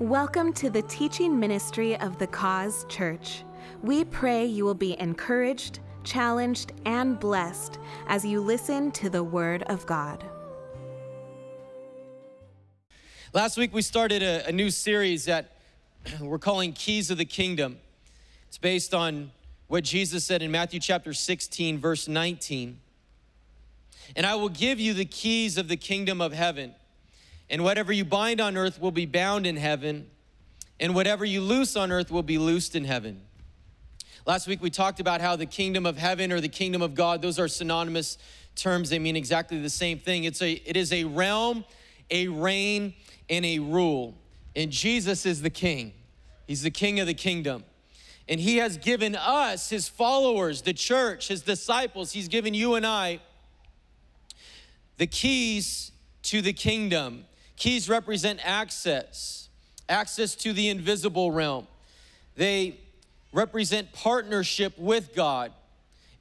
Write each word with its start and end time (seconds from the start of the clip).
Welcome 0.00 0.54
to 0.54 0.70
the 0.70 0.80
teaching 0.80 1.38
ministry 1.38 1.94
of 2.00 2.16
the 2.16 2.26
Cause 2.26 2.86
Church. 2.88 3.44
We 3.82 4.06
pray 4.06 4.46
you 4.46 4.64
will 4.64 4.72
be 4.72 4.98
encouraged, 4.98 5.80
challenged, 6.04 6.72
and 6.86 7.20
blessed 7.20 7.78
as 8.06 8.24
you 8.24 8.40
listen 8.40 8.92
to 8.92 9.10
the 9.10 9.22
Word 9.22 9.62
of 9.64 9.84
God. 9.84 10.24
Last 13.34 13.58
week 13.58 13.74
we 13.74 13.82
started 13.82 14.22
a, 14.22 14.48
a 14.48 14.52
new 14.52 14.70
series 14.70 15.26
that 15.26 15.58
we're 16.22 16.38
calling 16.38 16.72
Keys 16.72 17.10
of 17.10 17.18
the 17.18 17.26
Kingdom. 17.26 17.76
It's 18.48 18.56
based 18.56 18.94
on 18.94 19.30
what 19.66 19.84
Jesus 19.84 20.24
said 20.24 20.40
in 20.40 20.50
Matthew 20.50 20.80
chapter 20.80 21.12
16, 21.12 21.76
verse 21.76 22.08
19. 22.08 22.80
And 24.16 24.24
I 24.24 24.34
will 24.36 24.48
give 24.48 24.80
you 24.80 24.94
the 24.94 25.04
keys 25.04 25.58
of 25.58 25.68
the 25.68 25.76
kingdom 25.76 26.22
of 26.22 26.32
heaven. 26.32 26.74
And 27.50 27.64
whatever 27.64 27.92
you 27.92 28.04
bind 28.04 28.40
on 28.40 28.56
earth 28.56 28.80
will 28.80 28.92
be 28.92 29.04
bound 29.04 29.46
in 29.46 29.56
heaven, 29.56 30.08
and 30.78 30.94
whatever 30.94 31.24
you 31.24 31.40
loose 31.40 31.76
on 31.76 31.90
earth 31.90 32.10
will 32.10 32.22
be 32.22 32.38
loosed 32.38 32.76
in 32.76 32.84
heaven. 32.84 33.20
Last 34.24 34.46
week 34.46 34.62
we 34.62 34.70
talked 34.70 35.00
about 35.00 35.20
how 35.20 35.34
the 35.34 35.46
kingdom 35.46 35.84
of 35.84 35.98
heaven 35.98 36.30
or 36.30 36.40
the 36.40 36.48
kingdom 36.48 36.80
of 36.80 36.94
God, 36.94 37.20
those 37.20 37.38
are 37.38 37.48
synonymous 37.48 38.16
terms. 38.54 38.90
They 38.90 38.98
mean 38.98 39.16
exactly 39.16 39.60
the 39.60 39.68
same 39.68 39.98
thing. 39.98 40.24
It's 40.24 40.40
a, 40.40 40.52
it 40.52 40.76
is 40.76 40.92
a 40.92 41.04
realm, 41.04 41.64
a 42.10 42.28
reign, 42.28 42.94
and 43.28 43.44
a 43.44 43.58
rule. 43.58 44.14
And 44.54 44.70
Jesus 44.70 45.26
is 45.26 45.42
the 45.42 45.50
king. 45.50 45.92
He's 46.46 46.62
the 46.62 46.70
king 46.70 47.00
of 47.00 47.06
the 47.06 47.14
kingdom. 47.14 47.64
And 48.28 48.38
he 48.38 48.58
has 48.58 48.76
given 48.76 49.16
us, 49.16 49.70
his 49.70 49.88
followers, 49.88 50.62
the 50.62 50.72
church, 50.72 51.28
his 51.28 51.42
disciples, 51.42 52.12
he's 52.12 52.28
given 52.28 52.54
you 52.54 52.76
and 52.76 52.86
I 52.86 53.20
the 54.98 55.06
keys 55.06 55.92
to 56.22 56.42
the 56.42 56.52
kingdom. 56.52 57.24
Keys 57.60 57.90
represent 57.90 58.40
access, 58.42 59.50
access 59.86 60.34
to 60.36 60.54
the 60.54 60.70
invisible 60.70 61.30
realm. 61.30 61.66
They 62.34 62.78
represent 63.34 63.92
partnership 63.92 64.78
with 64.78 65.14
God, 65.14 65.52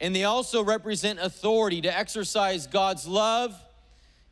and 0.02 0.14
they 0.14 0.26
also 0.26 0.62
represent 0.62 1.17
authority 1.17 1.80
to 1.80 1.98
exercise 1.98 2.67
God's 2.67 3.08
love 3.08 3.56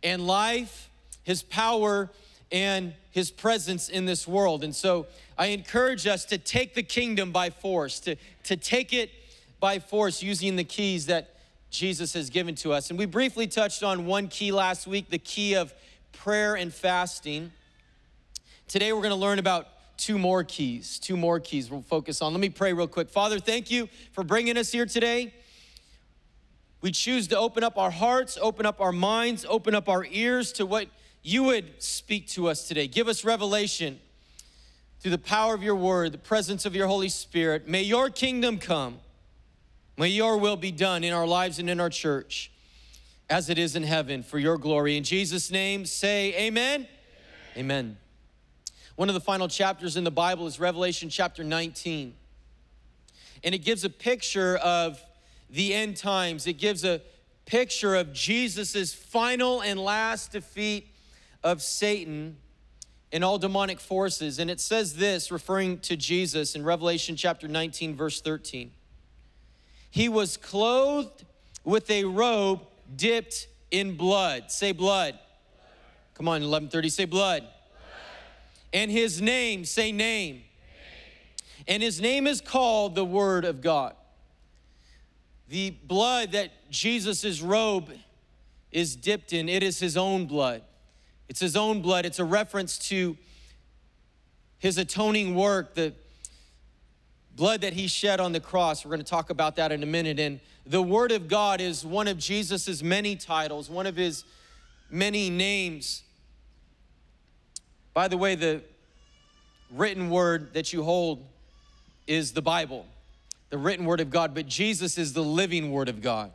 and 0.03 0.27
life, 0.27 0.89
His 1.23 1.43
power, 1.43 2.09
and 2.51 2.93
His 3.11 3.31
presence 3.31 3.87
in 3.87 4.03
this 4.03 4.27
world. 4.27 4.65
And 4.65 4.75
so 4.75 5.07
I 5.37 5.47
encourage 5.47 6.07
us 6.07 6.25
to 6.25 6.37
take 6.37 6.73
the 6.73 6.83
kingdom 6.83 7.31
by 7.31 7.51
force, 7.51 8.01
to, 8.01 8.17
to 8.43 8.57
take 8.57 8.91
it 8.91 9.11
by 9.61 9.79
force 9.79 10.21
using 10.21 10.57
the 10.57 10.65
keys 10.65 11.05
that 11.05 11.35
Jesus 11.69 12.13
has 12.15 12.29
given 12.29 12.55
to 12.55 12.73
us. 12.73 12.89
And 12.89 12.99
we 12.99 13.05
briefly 13.05 13.47
touched 13.47 13.81
on 13.81 14.05
one 14.05 14.27
key 14.27 14.51
last 14.51 14.87
week 14.87 15.09
the 15.09 15.17
key 15.17 15.55
of 15.55 15.73
prayer 16.11 16.55
and 16.55 16.73
fasting. 16.73 17.51
Today 18.67 18.91
we're 18.93 19.01
going 19.01 19.11
to 19.11 19.15
learn 19.15 19.39
about 19.39 19.67
two 19.97 20.17
more 20.17 20.43
keys. 20.43 20.99
Two 20.99 21.17
more 21.17 21.39
keys 21.39 21.69
we'll 21.69 21.81
focus 21.81 22.21
on. 22.21 22.33
Let 22.33 22.39
me 22.39 22.49
pray 22.49 22.73
real 22.73 22.87
quick. 22.87 23.09
Father, 23.09 23.39
thank 23.39 23.71
you 23.71 23.89
for 24.11 24.23
bringing 24.23 24.57
us 24.57 24.71
here 24.71 24.85
today. 24.85 25.33
We 26.81 26.91
choose 26.91 27.27
to 27.29 27.37
open 27.37 27.63
up 27.63 27.77
our 27.77 27.91
hearts, 27.91 28.37
open 28.39 28.65
up 28.65 28.79
our 28.79 28.91
minds, 28.91 29.45
open 29.49 29.73
up 29.73 29.89
our 29.89 30.05
ears 30.11 30.51
to 30.53 30.65
what 30.65 30.87
you 31.23 31.43
would 31.43 31.81
speak 31.81 32.27
to 32.29 32.47
us 32.47 32.67
today. 32.67 32.87
Give 32.87 33.07
us 33.07 33.25
revelation 33.25 33.99
through 34.99 35.11
the 35.11 35.17
power 35.17 35.53
of 35.53 35.63
your 35.63 35.75
word, 35.75 36.11
the 36.11 36.17
presence 36.17 36.65
of 36.65 36.75
your 36.75 36.87
Holy 36.87 37.09
Spirit. 37.09 37.67
May 37.67 37.81
your 37.81 38.09
kingdom 38.09 38.59
come. 38.59 38.99
May 39.97 40.09
your 40.09 40.37
will 40.37 40.55
be 40.55 40.71
done 40.71 41.03
in 41.03 41.13
our 41.13 41.25
lives 41.25 41.57
and 41.57 41.69
in 41.69 41.79
our 41.79 41.89
church 41.89 42.51
as 43.29 43.49
it 43.49 43.57
is 43.57 43.75
in 43.75 43.83
heaven 43.83 44.23
for 44.23 44.39
your 44.39 44.57
glory. 44.57 44.97
In 44.97 45.03
Jesus' 45.03 45.51
name, 45.51 45.85
say 45.85 46.33
amen. 46.35 46.87
Amen. 47.55 47.57
amen. 47.57 47.97
One 48.95 49.09
of 49.09 49.13
the 49.13 49.21
final 49.21 49.47
chapters 49.47 49.97
in 49.97 50.03
the 50.03 50.11
Bible 50.11 50.47
is 50.47 50.59
Revelation 50.59 51.09
chapter 51.09 51.43
19. 51.43 52.15
And 53.43 53.53
it 53.53 53.59
gives 53.59 53.83
a 53.83 53.89
picture 53.89 54.57
of 54.57 54.99
the 55.49 55.73
end 55.73 55.97
times. 55.97 56.47
It 56.47 56.53
gives 56.53 56.83
a 56.83 57.01
picture 57.45 57.95
of 57.95 58.11
Jesus' 58.11 58.93
final 58.93 59.61
and 59.61 59.79
last 59.79 60.31
defeat 60.31 60.87
of 61.43 61.61
Satan 61.61 62.37
and 63.11 63.23
all 63.23 63.37
demonic 63.37 63.79
forces. 63.79 64.39
And 64.39 64.49
it 64.49 64.59
says 64.59 64.95
this, 64.95 65.31
referring 65.31 65.79
to 65.79 65.95
Jesus 65.95 66.55
in 66.55 66.63
Revelation 66.63 67.15
chapter 67.15 67.47
19, 67.47 67.95
verse 67.95 68.19
13. 68.21 68.71
He 69.89 70.09
was 70.09 70.37
clothed 70.37 71.23
with 71.63 71.89
a 71.89 72.03
robe 72.03 72.61
dipped 72.95 73.47
in 73.71 73.97
blood. 73.97 74.51
Say 74.51 74.71
blood. 74.71 75.13
blood. 75.13 75.19
Come 76.13 76.27
on, 76.27 76.41
1130, 76.41 76.89
say 76.89 77.05
blood. 77.05 77.41
blood. 77.41 77.53
And 78.73 78.91
his 78.91 79.21
name, 79.21 79.65
say 79.65 79.91
name. 79.91 80.35
name. 80.35 80.43
And 81.67 81.83
his 81.83 81.99
name 81.99 82.27
is 82.27 82.41
called 82.41 82.95
the 82.95 83.05
Word 83.05 83.45
of 83.45 83.61
God. 83.61 83.95
The 85.49 85.71
blood 85.71 86.33
that 86.33 86.51
Jesus' 86.69 87.41
robe 87.41 87.91
is 88.71 88.95
dipped 88.95 89.33
in, 89.33 89.47
it 89.47 89.63
is 89.63 89.79
his 89.79 89.95
own 89.95 90.25
blood. 90.25 90.61
It's 91.29 91.39
his 91.39 91.55
own 91.55 91.81
blood. 91.81 92.05
It's 92.05 92.19
a 92.19 92.25
reference 92.25 92.77
to 92.89 93.17
his 94.59 94.77
atoning 94.77 95.35
work, 95.35 95.75
the 95.75 95.93
blood 97.37 97.61
that 97.61 97.73
he 97.73 97.87
shed 97.87 98.19
on 98.19 98.33
the 98.33 98.39
cross. 98.39 98.83
We're 98.83 98.89
going 98.89 98.99
to 98.99 99.09
talk 99.09 99.29
about 99.29 99.55
that 99.55 99.71
in 99.71 99.83
a 99.83 99.85
minute. 99.85 100.19
And 100.19 100.39
the 100.65 100.81
Word 100.81 101.11
of 101.11 101.27
God 101.27 101.61
is 101.61 101.85
one 101.85 102.07
of 102.07 102.17
Jesus's 102.17 102.83
many 102.83 103.15
titles, 103.15 103.69
one 103.69 103.85
of 103.85 103.95
his 103.95 104.25
many 104.89 105.29
names. 105.29 106.01
By 107.93 108.07
the 108.07 108.17
way, 108.17 108.35
the 108.35 108.61
written 109.71 110.09
word 110.09 110.53
that 110.53 110.73
you 110.73 110.83
hold 110.83 111.23
is 112.07 112.31
the 112.31 112.41
Bible, 112.41 112.85
the 113.49 113.57
written 113.57 113.85
word 113.85 113.99
of 113.99 114.09
God, 114.09 114.33
but 114.33 114.47
Jesus 114.47 114.97
is 114.97 115.13
the 115.13 115.23
living 115.23 115.71
word 115.71 115.89
of 115.89 116.01
God. 116.01 116.31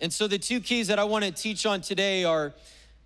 And 0.00 0.12
so 0.12 0.26
the 0.26 0.38
two 0.38 0.60
keys 0.60 0.88
that 0.88 0.98
I 0.98 1.04
want 1.04 1.24
to 1.24 1.30
teach 1.30 1.66
on 1.66 1.80
today 1.80 2.24
are 2.24 2.52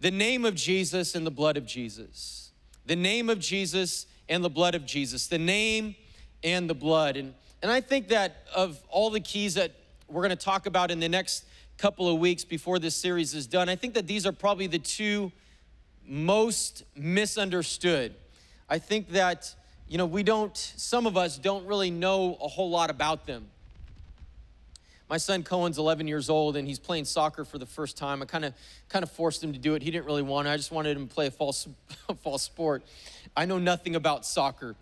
the 0.00 0.11
name 0.11 0.44
of 0.44 0.55
Jesus 0.55 1.15
and 1.15 1.27
the 1.27 1.31
blood 1.31 1.56
of 1.56 1.67
Jesus. 1.67 2.50
The 2.87 2.97
name 2.97 3.28
of 3.28 3.41
Jesus 3.41 4.06
and 4.28 4.43
the 4.43 4.50
blood 4.50 4.75
of 4.75 4.87
Jesus. 4.87 5.27
The 5.27 5.38
name 5.38 5.97
and 6.46 6.70
the 6.70 6.74
blood. 6.74 7.16
And, 7.16 7.34
and 7.60 7.70
I 7.70 7.80
think 7.82 8.08
that 8.08 8.46
of 8.54 8.80
all 8.88 9.10
the 9.10 9.20
keys 9.20 9.54
that 9.54 9.72
we're 10.08 10.22
going 10.22 10.30
to 10.30 10.44
talk 10.44 10.66
about 10.66 10.92
in 10.92 11.00
the 11.00 11.08
next 11.08 11.44
couple 11.76 12.08
of 12.08 12.18
weeks 12.20 12.44
before 12.44 12.78
this 12.78 12.94
series 12.94 13.34
is 13.34 13.48
done, 13.48 13.68
I 13.68 13.74
think 13.74 13.94
that 13.94 14.06
these 14.06 14.24
are 14.24 14.32
probably 14.32 14.68
the 14.68 14.78
two 14.78 15.32
most 16.06 16.84
misunderstood. 16.94 18.14
I 18.68 18.78
think 18.78 19.10
that, 19.10 19.52
you 19.88 19.98
know, 19.98 20.06
we 20.06 20.22
don't, 20.22 20.56
some 20.56 21.06
of 21.06 21.16
us 21.16 21.36
don't 21.36 21.66
really 21.66 21.90
know 21.90 22.38
a 22.40 22.46
whole 22.46 22.70
lot 22.70 22.90
about 22.90 23.26
them. 23.26 23.48
My 25.08 25.18
son 25.18 25.42
Cohen's 25.42 25.78
11 25.78 26.06
years 26.06 26.30
old 26.30 26.56
and 26.56 26.66
he's 26.66 26.78
playing 26.78 27.06
soccer 27.06 27.44
for 27.44 27.58
the 27.58 27.66
first 27.66 27.96
time. 27.96 28.22
I 28.22 28.26
kind 28.26 28.44
of 28.44 28.54
kind 28.88 29.02
of 29.02 29.10
forced 29.10 29.42
him 29.42 29.52
to 29.52 29.58
do 29.58 29.74
it. 29.74 29.82
He 29.82 29.90
didn't 29.90 30.06
really 30.06 30.22
want 30.22 30.46
it. 30.46 30.50
I 30.50 30.56
just 30.56 30.72
wanted 30.72 30.96
him 30.96 31.08
to 31.08 31.14
play 31.14 31.26
a 31.26 31.30
false, 31.30 31.66
false 32.22 32.42
sport. 32.42 32.84
I 33.36 33.46
know 33.46 33.58
nothing 33.58 33.96
about 33.96 34.24
soccer. 34.24 34.76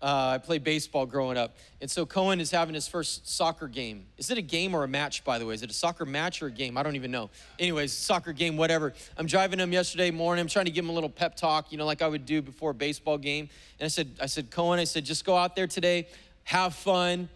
Uh, 0.00 0.32
I 0.34 0.38
played 0.38 0.62
baseball 0.62 1.06
growing 1.06 1.36
up. 1.36 1.56
And 1.80 1.90
so 1.90 2.06
Cohen 2.06 2.40
is 2.40 2.52
having 2.52 2.74
his 2.74 2.86
first 2.86 3.28
soccer 3.28 3.66
game. 3.66 4.06
Is 4.16 4.30
it 4.30 4.38
a 4.38 4.42
game 4.42 4.74
or 4.74 4.84
a 4.84 4.88
match, 4.88 5.24
by 5.24 5.40
the 5.40 5.46
way? 5.46 5.54
Is 5.54 5.62
it 5.62 5.70
a 5.70 5.74
soccer 5.74 6.04
match 6.04 6.40
or 6.40 6.46
a 6.46 6.52
game? 6.52 6.76
I 6.76 6.84
don't 6.84 6.94
even 6.94 7.10
know. 7.10 7.30
Anyways, 7.58 7.92
soccer 7.92 8.32
game, 8.32 8.56
whatever. 8.56 8.92
I'm 9.16 9.26
driving 9.26 9.58
him 9.58 9.72
yesterday 9.72 10.12
morning. 10.12 10.40
I'm 10.40 10.48
trying 10.48 10.66
to 10.66 10.70
give 10.70 10.84
him 10.84 10.90
a 10.90 10.94
little 10.94 11.10
pep 11.10 11.34
talk, 11.34 11.72
you 11.72 11.78
know, 11.78 11.84
like 11.84 12.00
I 12.00 12.06
would 12.06 12.26
do 12.26 12.40
before 12.40 12.70
a 12.70 12.74
baseball 12.74 13.18
game. 13.18 13.48
And 13.80 13.86
I 13.86 13.88
said, 13.88 14.12
I 14.22 14.26
said, 14.26 14.52
Cohen, 14.52 14.78
I 14.78 14.84
said, 14.84 15.04
just 15.04 15.24
go 15.24 15.36
out 15.36 15.56
there 15.56 15.66
today, 15.66 16.06
have 16.44 16.74
fun, 16.74 17.28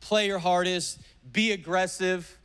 play 0.00 0.26
your 0.26 0.38
hardest, 0.38 1.00
be 1.30 1.52
aggressive. 1.52 2.38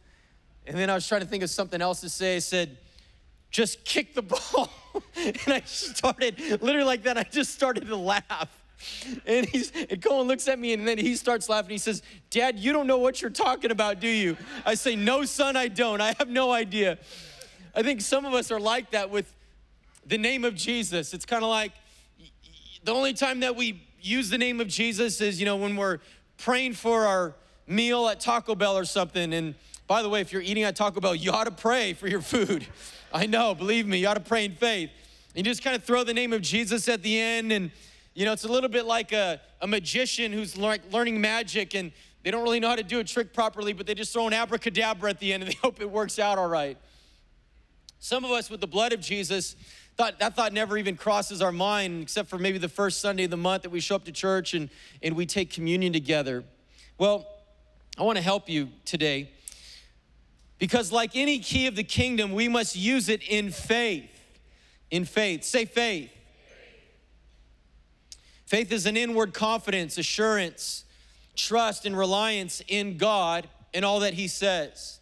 And 0.68 0.78
then 0.78 0.90
I 0.90 0.94
was 0.94 1.08
trying 1.08 1.22
to 1.22 1.28
think 1.28 1.44
of 1.44 1.50
something 1.50 1.82
else 1.82 2.02
to 2.02 2.10
say. 2.10 2.36
I 2.36 2.40
said, 2.40 2.78
just 3.50 3.86
kick 3.86 4.14
the 4.14 4.22
ball. 4.24 4.70
and 5.16 5.38
I 5.48 5.62
started, 5.66 6.38
literally 6.62 6.84
like 6.84 7.04
that, 7.04 7.18
I 7.18 7.24
just 7.24 7.54
started 7.54 7.88
to 7.88 7.96
laugh. 7.96 8.63
And 9.26 9.46
he's 9.46 9.72
and 9.90 10.02
Cohen 10.02 10.28
looks 10.28 10.48
at 10.48 10.60
me 10.60 10.74
and 10.74 10.88
then 10.88 10.98
he 10.98 11.16
starts 11.16 11.50
laughing. 11.50 11.72
He 11.72 11.78
says, 11.78 12.02
Dad, 12.30 12.60
you 12.60 12.74
don't 12.74 12.88
know 12.88 12.98
what 12.98 13.22
you're 13.22 13.32
talking 13.32 13.72
about, 13.72 14.00
do 14.00 14.08
you? 14.08 14.38
I 14.66 14.76
say, 14.76 14.96
No, 14.96 15.26
son, 15.26 15.56
I 15.56 15.68
don't. 15.68 16.02
I 16.02 16.16
have 16.20 16.30
no 16.30 16.52
idea. 16.52 16.98
I 17.76 17.84
think 17.84 18.02
some 18.02 18.26
of 18.26 18.34
us 18.34 18.52
are 18.52 18.60
like 18.60 18.92
that 18.92 19.10
with 19.10 19.34
the 20.06 20.18
name 20.18 20.44
of 20.44 20.56
Jesus. 20.56 21.14
It's 21.14 21.26
kind 21.26 21.44
of 21.44 21.50
like 21.50 21.72
the 22.84 22.94
only 22.94 23.14
time 23.14 23.40
that 23.40 23.56
we 23.56 23.82
use 24.02 24.30
the 24.30 24.38
name 24.38 24.60
of 24.60 24.68
Jesus 24.68 25.22
is, 25.22 25.40
you 25.40 25.46
know, 25.46 25.56
when 25.56 25.76
we're 25.76 26.00
praying 26.38 26.74
for 26.74 27.06
our 27.06 27.34
meal 27.68 28.08
at 28.10 28.20
Taco 28.20 28.56
Bell 28.56 28.78
or 28.78 28.86
something. 28.86 29.34
And 29.34 29.56
by 29.88 30.02
the 30.02 30.10
way, 30.10 30.22
if 30.22 30.34
you're 30.34 30.42
eating 30.42 30.64
at 30.64 30.76
Taco 30.76 31.00
Bell, 31.00 31.16
you 31.16 31.32
ought 31.32 31.46
to 31.46 31.52
pray 31.52 31.94
for 31.94 32.08
your 32.08 32.22
food. 32.22 32.68
I 33.14 33.26
know, 33.26 33.56
believe 33.56 33.88
me, 33.88 34.00
you 34.00 34.08
ought 34.08 34.16
to 34.16 34.20
pray 34.20 34.46
in 34.46 34.54
faith. 34.54 34.90
And 35.36 35.46
you 35.46 35.52
just 35.52 35.64
kind 35.64 35.76
of 35.76 35.84
throw 35.84 36.04
the 36.04 36.14
name 36.14 36.34
of 36.34 36.42
Jesus 36.42 36.88
at 36.90 37.02
the 37.02 37.20
end 37.20 37.52
and 37.52 37.72
you 38.14 38.26
know, 38.26 38.34
it's 38.34 38.44
a 38.44 38.52
little 38.52 38.70
bit 38.70 38.86
like 38.86 39.12
a, 39.12 39.42
a 39.62 39.68
magician 39.68 40.32
who's 40.32 40.58
le- 40.58 40.78
learning 40.92 41.20
magic 41.20 41.76
and 41.76 41.92
they 42.24 42.32
don't 42.32 42.44
really 42.44 42.60
know 42.60 42.70
how 42.70 42.76
to 42.76 42.84
do 42.84 43.00
a 43.00 43.04
trick 43.04 43.34
properly, 43.34 43.74
but 43.74 43.86
they 43.86 43.96
just 43.96 44.14
throw 44.14 44.28
an 44.28 44.34
abracadabra 44.34 45.10
at 45.10 45.20
the 45.20 45.34
end 45.34 45.44
and 45.44 45.52
they 45.54 45.58
hope 45.62 45.82
it 45.82 45.90
works 45.90 46.20
out 46.20 46.38
all 46.38 46.48
right. 46.48 46.78
Some 48.00 48.26
of 48.26 48.32
us, 48.32 48.50
with 48.50 48.60
the 48.60 48.68
blood 48.68 48.92
of 48.92 49.00
Jesus, 49.00 49.56
Thought, 49.96 50.20
that 50.20 50.36
thought 50.36 50.54
never 50.54 50.78
even 50.78 50.96
crosses 50.96 51.42
our 51.42 51.52
mind, 51.52 52.02
except 52.02 52.28
for 52.28 52.40
maybe 52.40 52.58
the 52.58 52.70
first 52.70 53.00
Sunday 53.00 53.26
of 53.26 53.32
the 53.32 53.38
month 53.38 53.62
that 53.62 53.70
we 53.70 53.80
show 53.80 53.96
up 53.96 54.06
to 54.06 54.12
church 54.12 54.56
and, 54.56 54.70
and 55.04 55.16
we 55.16 55.28
take 55.28 55.52
communion 55.52 55.94
together. 55.94 56.44
Well, 56.98 57.28
I 57.98 58.04
want 58.04 58.18
to 58.18 58.24
help 58.24 58.50
you 58.50 58.70
today 58.86 59.30
because, 60.58 60.92
like 60.92 61.16
any 61.16 61.38
key 61.40 61.68
of 61.68 61.76
the 61.76 61.84
kingdom, 61.84 62.34
we 62.34 62.48
must 62.48 62.76
use 62.76 63.08
it 63.08 63.22
in 63.22 63.52
faith. 63.52 64.10
In 64.90 65.06
faith. 65.06 65.44
Say 65.44 65.66
faith. 65.66 66.10
Faith 68.46 68.72
is 68.72 68.86
an 68.86 68.98
inward 68.98 69.34
confidence, 69.34 69.98
assurance, 69.98 70.86
trust, 71.36 71.86
and 71.86 71.98
reliance 71.98 72.62
in 72.68 72.98
God 72.98 73.48
and 73.74 73.84
all 73.84 74.02
that 74.02 74.14
He 74.14 74.28
says. 74.28 75.00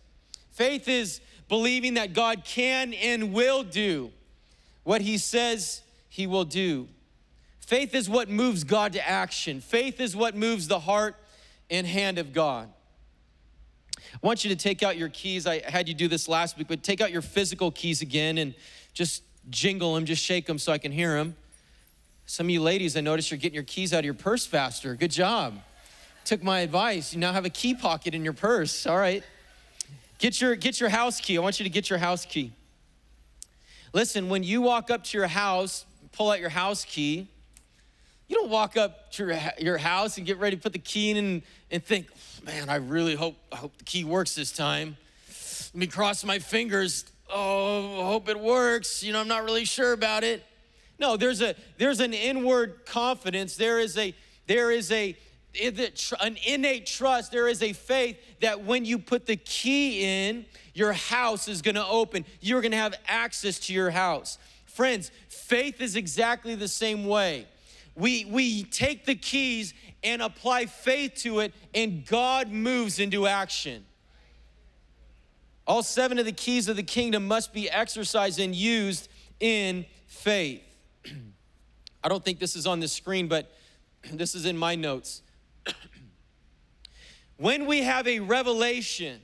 Faith 0.51 0.87
is 0.87 1.21
believing 1.49 1.95
that 1.95 2.13
God 2.13 2.43
can 2.45 2.93
and 2.93 3.33
will 3.33 3.63
do 3.63 4.11
what 4.83 5.01
He 5.01 5.17
says 5.17 5.81
He 6.09 6.27
will 6.27 6.45
do. 6.45 6.87
Faith 7.59 7.95
is 7.95 8.09
what 8.09 8.29
moves 8.29 8.63
God 8.63 8.93
to 8.93 9.07
action. 9.07 9.61
Faith 9.61 9.99
is 9.99 10.15
what 10.15 10.35
moves 10.35 10.67
the 10.67 10.79
heart 10.79 11.15
and 11.69 11.87
hand 11.87 12.17
of 12.17 12.33
God. 12.33 12.69
I 14.13 14.27
want 14.27 14.43
you 14.43 14.49
to 14.49 14.55
take 14.55 14.83
out 14.83 14.97
your 14.97 15.09
keys. 15.09 15.47
I 15.47 15.61
had 15.61 15.87
you 15.87 15.93
do 15.93 16.07
this 16.07 16.27
last 16.27 16.57
week, 16.57 16.67
but 16.67 16.83
take 16.83 16.99
out 17.01 17.11
your 17.11 17.21
physical 17.21 17.71
keys 17.71 18.01
again 18.01 18.37
and 18.37 18.53
just 18.93 19.23
jingle 19.49 19.95
them, 19.95 20.05
just 20.05 20.23
shake 20.23 20.45
them 20.45 20.59
so 20.59 20.71
I 20.71 20.77
can 20.77 20.91
hear 20.91 21.15
them. 21.15 21.35
Some 22.25 22.47
of 22.47 22.49
you 22.51 22.61
ladies, 22.61 22.95
I 22.95 23.01
notice 23.01 23.29
you're 23.29 23.37
getting 23.37 23.55
your 23.55 23.63
keys 23.63 23.93
out 23.93 23.99
of 23.99 24.05
your 24.05 24.13
purse 24.13 24.45
faster. 24.45 24.95
Good 24.95 25.11
job. 25.11 25.59
Took 26.23 26.43
my 26.43 26.59
advice. 26.59 27.13
You 27.13 27.19
now 27.19 27.33
have 27.33 27.45
a 27.45 27.49
key 27.49 27.73
pocket 27.73 28.13
in 28.13 28.23
your 28.23 28.33
purse. 28.33 28.85
All 28.85 28.97
right. 28.97 29.23
Get 30.19 30.39
your, 30.39 30.55
get 30.55 30.79
your 30.79 30.89
house 30.89 31.19
key. 31.19 31.37
I 31.37 31.41
want 31.41 31.59
you 31.59 31.63
to 31.63 31.69
get 31.69 31.89
your 31.89 31.99
house 31.99 32.25
key. 32.25 32.51
Listen, 33.93 34.29
when 34.29 34.43
you 34.43 34.61
walk 34.61 34.89
up 34.91 35.03
to 35.05 35.17
your 35.17 35.27
house, 35.27 35.85
pull 36.11 36.31
out 36.31 36.39
your 36.39 36.49
house 36.49 36.85
key, 36.85 37.27
you 38.27 38.37
don't 38.37 38.49
walk 38.49 38.77
up 38.77 39.11
to 39.11 39.25
your, 39.25 39.39
your 39.59 39.77
house 39.77 40.17
and 40.17 40.25
get 40.25 40.37
ready 40.37 40.55
to 40.55 40.61
put 40.61 40.71
the 40.71 40.79
key 40.79 41.11
in 41.11 41.17
and, 41.17 41.41
and 41.69 41.83
think, 41.83 42.07
man, 42.45 42.69
I 42.69 42.75
really 42.75 43.15
hope, 43.15 43.35
I 43.51 43.57
hope 43.57 43.77
the 43.77 43.83
key 43.83 44.05
works 44.05 44.35
this 44.35 44.53
time. 44.53 44.95
Let 45.73 45.79
me 45.79 45.87
cross 45.87 46.23
my 46.23 46.39
fingers. 46.39 47.03
Oh, 47.29 48.01
I 48.01 48.05
hope 48.05 48.29
it 48.29 48.39
works. 48.39 49.03
You 49.03 49.11
know, 49.11 49.19
I'm 49.19 49.27
not 49.27 49.43
really 49.43 49.65
sure 49.65 49.91
about 49.91 50.23
it. 50.23 50.45
No, 51.01 51.17
there's 51.17 51.41
a 51.41 51.55
there's 51.79 51.99
an 51.99 52.13
inward 52.13 52.85
confidence. 52.85 53.55
There 53.55 53.79
is 53.79 53.97
a 53.97 54.13
there 54.45 54.69
is 54.69 54.91
a 54.91 55.17
an 56.21 56.37
innate 56.45 56.85
trust. 56.85 57.31
There 57.31 57.47
is 57.47 57.63
a 57.63 57.73
faith 57.73 58.17
that 58.39 58.63
when 58.63 58.85
you 58.85 58.99
put 58.99 59.25
the 59.25 59.35
key 59.35 60.03
in, 60.03 60.45
your 60.75 60.93
house 60.93 61.47
is 61.47 61.63
going 61.63 61.75
to 61.75 61.85
open. 61.85 62.23
You're 62.39 62.61
going 62.61 62.71
to 62.71 62.77
have 62.77 62.93
access 63.07 63.57
to 63.61 63.73
your 63.73 63.89
house. 63.89 64.37
Friends, 64.65 65.11
faith 65.27 65.81
is 65.81 65.95
exactly 65.95 66.53
the 66.53 66.67
same 66.67 67.05
way. 67.05 67.47
We 67.95 68.25
we 68.25 68.63
take 68.63 69.05
the 69.07 69.15
keys 69.15 69.73
and 70.03 70.21
apply 70.21 70.67
faith 70.67 71.15
to 71.23 71.39
it 71.39 71.51
and 71.73 72.05
God 72.05 72.49
moves 72.49 72.99
into 72.99 73.25
action. 73.25 73.85
All 75.65 75.81
seven 75.81 76.19
of 76.19 76.25
the 76.25 76.31
keys 76.31 76.67
of 76.69 76.75
the 76.75 76.83
kingdom 76.83 77.27
must 77.27 77.53
be 77.53 77.69
exercised 77.71 78.39
and 78.39 78.53
used 78.53 79.09
in 79.39 79.85
faith. 80.05 80.70
I 82.03 82.09
don't 82.09 82.23
think 82.23 82.39
this 82.39 82.55
is 82.55 82.65
on 82.65 82.79
the 82.79 82.87
screen, 82.87 83.27
but 83.27 83.51
this 84.11 84.35
is 84.35 84.45
in 84.45 84.57
my 84.57 84.75
notes. 84.75 85.21
when 87.37 87.65
we 87.65 87.83
have 87.83 88.07
a 88.07 88.19
revelation, 88.19 89.19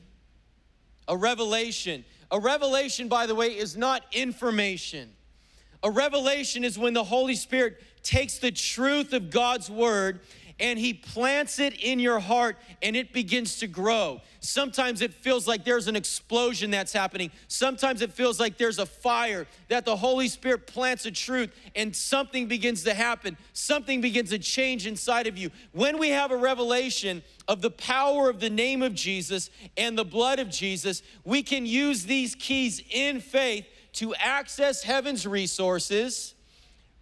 a 1.08 1.18
revelation, 1.18 2.06
a 2.32 2.40
revelation, 2.40 3.08
by 3.08 3.26
the 3.26 3.36
way, 3.36 3.58
is 3.58 3.78
not 3.78 4.04
information. 4.12 5.12
A 5.84 5.92
revelation 5.92 6.64
is 6.64 6.78
when 6.78 6.94
the 6.94 7.04
Holy 7.04 7.36
Spirit 7.36 7.82
takes 8.04 8.40
the 8.40 8.52
truth 8.52 9.14
of 9.14 9.30
God's 9.30 9.70
word 9.70 10.22
and 10.60 10.80
he 10.80 10.94
plants 10.94 11.60
it 11.60 11.74
in 11.82 12.00
your 12.00 12.20
heart 12.20 12.58
and 12.82 12.96
it 12.96 13.14
begins 13.14 13.60
to 13.60 13.68
grow. 13.68 14.22
Sometimes 14.40 15.02
it 15.02 15.14
feels 15.14 15.48
like 15.48 15.64
there's 15.64 15.88
an 15.88 15.96
explosion 15.96 16.72
that's 16.72 16.94
happening. 16.94 17.32
Sometimes 17.48 18.02
it 18.02 18.12
feels 18.12 18.40
like 18.40 18.58
there's 18.58 18.80
a 18.80 18.86
fire 18.86 19.46
that 19.68 19.86
the 19.86 19.96
Holy 19.96 20.28
Spirit 20.28 20.66
plants 20.66 21.06
a 21.06 21.12
truth 21.12 21.54
and 21.76 21.96
something 21.96 22.48
begins 22.48 22.84
to 22.84 22.94
happen. 22.94 23.38
Something 23.54 24.02
begins 24.02 24.30
to 24.32 24.40
change 24.40 24.88
inside 24.88 25.28
of 25.28 25.38
you. 25.38 25.52
When 25.74 26.00
we 26.00 26.10
have 26.10 26.32
a 26.32 26.38
revelation 26.38 27.24
of 27.48 27.62
the 27.62 27.72
power 27.72 28.30
of 28.30 28.40
the 28.40 28.50
name 28.50 28.82
of 28.82 28.96
Jesus 28.96 29.50
and 29.76 29.98
the 29.98 30.06
blood 30.06 30.40
of 30.40 30.50
Jesus, 30.50 31.04
we 31.24 31.44
can 31.44 31.66
use 31.66 32.06
these 32.06 32.34
keys 32.36 32.82
in 32.90 33.20
faith 33.20 33.66
to 33.94 34.14
access 34.16 34.84
heaven's 34.84 35.26
resources, 35.26 36.36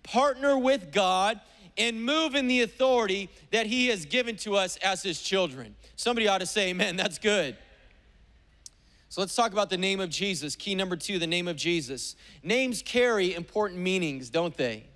partner 0.04 0.58
with 0.58 0.92
God, 0.92 1.42
and 1.78 2.04
move 2.04 2.36
in 2.36 2.48
the 2.48 2.62
authority 2.62 3.30
that 3.52 3.66
He 3.66 3.88
has 3.88 4.06
given 4.06 4.36
to 4.38 4.56
us 4.56 4.78
as 4.78 5.04
His 5.04 5.22
children. 5.22 5.76
Somebody 5.96 6.28
ought 6.28 6.40
to 6.40 6.46
say, 6.46 6.70
Amen, 6.70 6.96
that's 6.98 7.18
good. 7.18 7.58
So 9.10 9.22
let's 9.22 9.36
talk 9.36 9.54
about 9.54 9.70
the 9.70 9.78
name 9.78 10.02
of 10.02 10.10
Jesus. 10.10 10.56
Key 10.56 10.76
number 10.76 10.98
two, 10.98 11.20
the 11.20 11.28
name 11.28 11.48
of 11.48 11.56
Jesus. 11.56 12.16
Names 12.44 12.82
carry 12.82 13.34
important 13.34 13.80
meanings, 13.80 14.30
don't 14.30 14.56
they? 14.58 14.88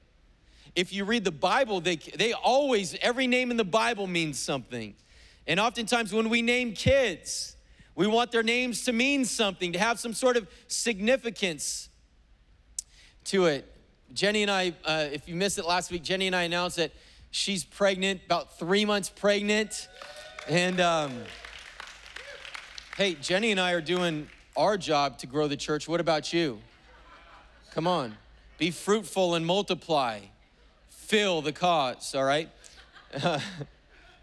If 0.76 0.92
you 0.92 1.06
read 1.06 1.24
the 1.24 1.32
Bible, 1.32 1.80
they, 1.80 1.96
they 1.96 2.34
always, 2.34 2.96
every 3.02 3.28
name 3.28 3.50
in 3.50 3.58
the 3.58 3.64
Bible 3.64 4.08
means 4.08 4.38
something. 4.38 4.94
And 5.48 5.60
oftentimes 5.60 6.14
when 6.14 6.30
we 6.30 6.42
name 6.42 6.74
kids, 6.74 7.56
we 7.96 8.08
want 8.08 8.32
their 8.32 8.44
names 8.44 8.84
to 8.86 8.94
mean 8.94 9.26
something, 9.26 9.74
to 9.74 9.80
have 9.80 10.00
some 10.00 10.14
sort 10.14 10.38
of 10.38 10.48
significance 10.68 11.90
to 13.26 13.46
it. 13.46 13.74
Jenny 14.14 14.42
and 14.42 14.52
I, 14.52 14.74
uh, 14.86 15.08
if 15.12 15.28
you 15.28 15.36
missed 15.36 15.58
it 15.58 15.66
last 15.66 15.92
week, 15.92 16.04
Jenny 16.04 16.28
and 16.28 16.36
I 16.36 16.44
announced 16.44 16.78
that 16.78 16.92
she's 17.32 17.64
pregnant, 17.64 18.22
about 18.26 18.58
three 18.58 18.86
months 18.86 19.10
pregnant. 19.10 19.88
And 20.48 20.80
um, 20.80 21.14
hey, 22.98 23.16
Jenny 23.16 23.52
and 23.52 23.60
I 23.60 23.74
are 23.74 23.82
doing 23.82 24.30
our 24.58 24.78
job 24.78 25.20
to 25.20 25.28
grow 25.28 25.48
the 25.48 25.58
church. 25.58 25.88
What 25.88 26.00
about 26.00 26.34
you? 26.34 26.60
Come 27.72 27.88
on, 27.88 28.18
be 28.58 28.72
fruitful 28.72 29.36
and 29.36 29.46
multiply, 29.46 30.20
fill 30.90 31.42
the 31.42 31.54
cause, 31.54 32.16
all 32.16 32.24
right? 32.24 32.50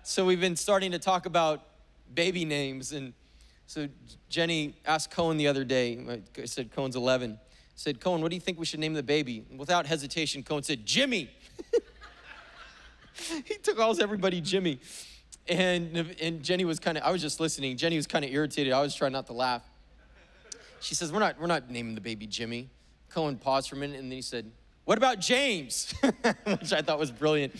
So 0.08 0.24
we've 0.24 0.40
been 0.40 0.54
starting 0.54 0.92
to 0.92 1.00
talk 1.00 1.26
about 1.26 1.64
baby 2.14 2.44
names. 2.44 2.92
And 2.92 3.12
so 3.66 3.88
Jenny 4.28 4.76
asked 4.86 5.10
Cohen 5.10 5.36
the 5.36 5.48
other 5.48 5.64
day, 5.64 6.22
I 6.40 6.44
said, 6.44 6.70
Cohen's 6.70 6.94
11 6.94 7.40
said, 7.76 8.00
Cohen, 8.00 8.22
what 8.22 8.30
do 8.30 8.34
you 8.34 8.40
think 8.40 8.58
we 8.58 8.66
should 8.66 8.80
name 8.80 8.94
the 8.94 9.02
baby? 9.02 9.44
And 9.50 9.58
without 9.58 9.86
hesitation, 9.86 10.42
Cohen 10.42 10.62
said, 10.62 10.84
Jimmy. 10.84 11.30
he 13.44 13.54
took 13.58 13.76
calls 13.76 14.00
everybody 14.00 14.40
Jimmy. 14.40 14.80
And, 15.46 15.96
and 16.20 16.42
Jenny 16.42 16.64
was 16.64 16.80
kind 16.80 16.98
of, 16.98 17.04
I 17.04 17.12
was 17.12 17.20
just 17.22 17.38
listening. 17.38 17.76
Jenny 17.76 17.96
was 17.96 18.06
kind 18.06 18.24
of 18.24 18.32
irritated. 18.32 18.72
I 18.72 18.80
was 18.80 18.94
trying 18.94 19.12
not 19.12 19.26
to 19.26 19.34
laugh. 19.34 19.62
She 20.80 20.94
says, 20.94 21.12
we're 21.12 21.20
not, 21.20 21.38
we're 21.38 21.46
not 21.46 21.70
naming 21.70 21.94
the 21.94 22.00
baby 22.00 22.26
Jimmy. 22.26 22.70
Cohen 23.10 23.36
paused 23.36 23.68
for 23.68 23.76
a 23.76 23.78
minute 23.78 24.00
and 24.00 24.10
then 24.10 24.16
he 24.16 24.22
said, 24.22 24.50
What 24.84 24.98
about 24.98 25.20
James? 25.20 25.94
Which 26.44 26.72
I 26.72 26.82
thought 26.82 26.98
was 26.98 27.10
brilliant. 27.10 27.54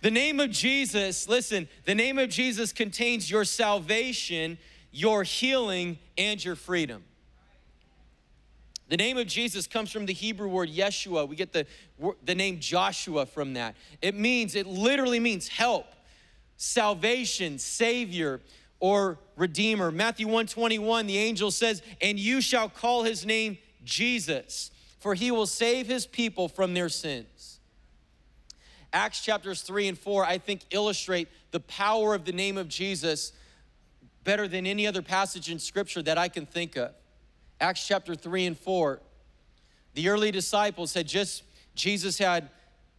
The 0.00 0.10
name 0.10 0.40
of 0.40 0.50
Jesus, 0.50 1.28
listen, 1.28 1.68
the 1.84 1.94
name 1.94 2.18
of 2.18 2.28
Jesus 2.28 2.72
contains 2.72 3.30
your 3.30 3.44
salvation, 3.44 4.58
your 4.92 5.22
healing, 5.22 5.98
and 6.16 6.42
your 6.44 6.54
freedom. 6.56 7.04
The 8.88 8.96
name 8.96 9.18
of 9.18 9.26
Jesus 9.26 9.66
comes 9.66 9.90
from 9.90 10.06
the 10.06 10.12
Hebrew 10.12 10.48
word 10.48 10.70
Yeshua. 10.70 11.28
We 11.28 11.34
get 11.34 11.52
the, 11.52 11.66
the 12.24 12.34
name 12.34 12.60
Joshua 12.60 13.26
from 13.26 13.54
that. 13.54 13.74
It 14.00 14.14
means, 14.14 14.54
it 14.54 14.66
literally 14.66 15.18
means 15.18 15.48
help, 15.48 15.86
salvation, 16.56 17.58
savior, 17.58 18.40
or 18.78 19.18
redeemer. 19.34 19.90
Matthew 19.90 20.26
121, 20.26 21.06
the 21.06 21.18
angel 21.18 21.50
says, 21.50 21.82
And 22.00 22.18
you 22.18 22.40
shall 22.40 22.68
call 22.68 23.02
his 23.02 23.26
name 23.26 23.58
Jesus, 23.84 24.70
for 25.00 25.14
he 25.14 25.32
will 25.32 25.46
save 25.46 25.88
his 25.88 26.06
people 26.06 26.48
from 26.48 26.74
their 26.74 26.88
sins. 26.88 27.58
Acts 28.92 29.20
chapters 29.20 29.62
3 29.62 29.88
and 29.88 29.98
4, 29.98 30.24
I 30.24 30.38
think, 30.38 30.60
illustrate 30.70 31.28
the 31.50 31.60
power 31.60 32.14
of 32.14 32.24
the 32.24 32.32
name 32.32 32.56
of 32.56 32.68
Jesus 32.68 33.32
better 34.22 34.46
than 34.46 34.64
any 34.64 34.86
other 34.86 35.02
passage 35.02 35.50
in 35.50 35.58
scripture 35.58 36.02
that 36.02 36.18
I 36.18 36.28
can 36.28 36.46
think 36.46 36.76
of. 36.76 36.92
Acts 37.60 37.86
chapter 37.86 38.14
3 38.14 38.46
and 38.46 38.58
4. 38.58 39.00
The 39.94 40.08
early 40.08 40.30
disciples 40.30 40.92
had 40.92 41.08
just, 41.08 41.42
Jesus 41.74 42.18
had 42.18 42.50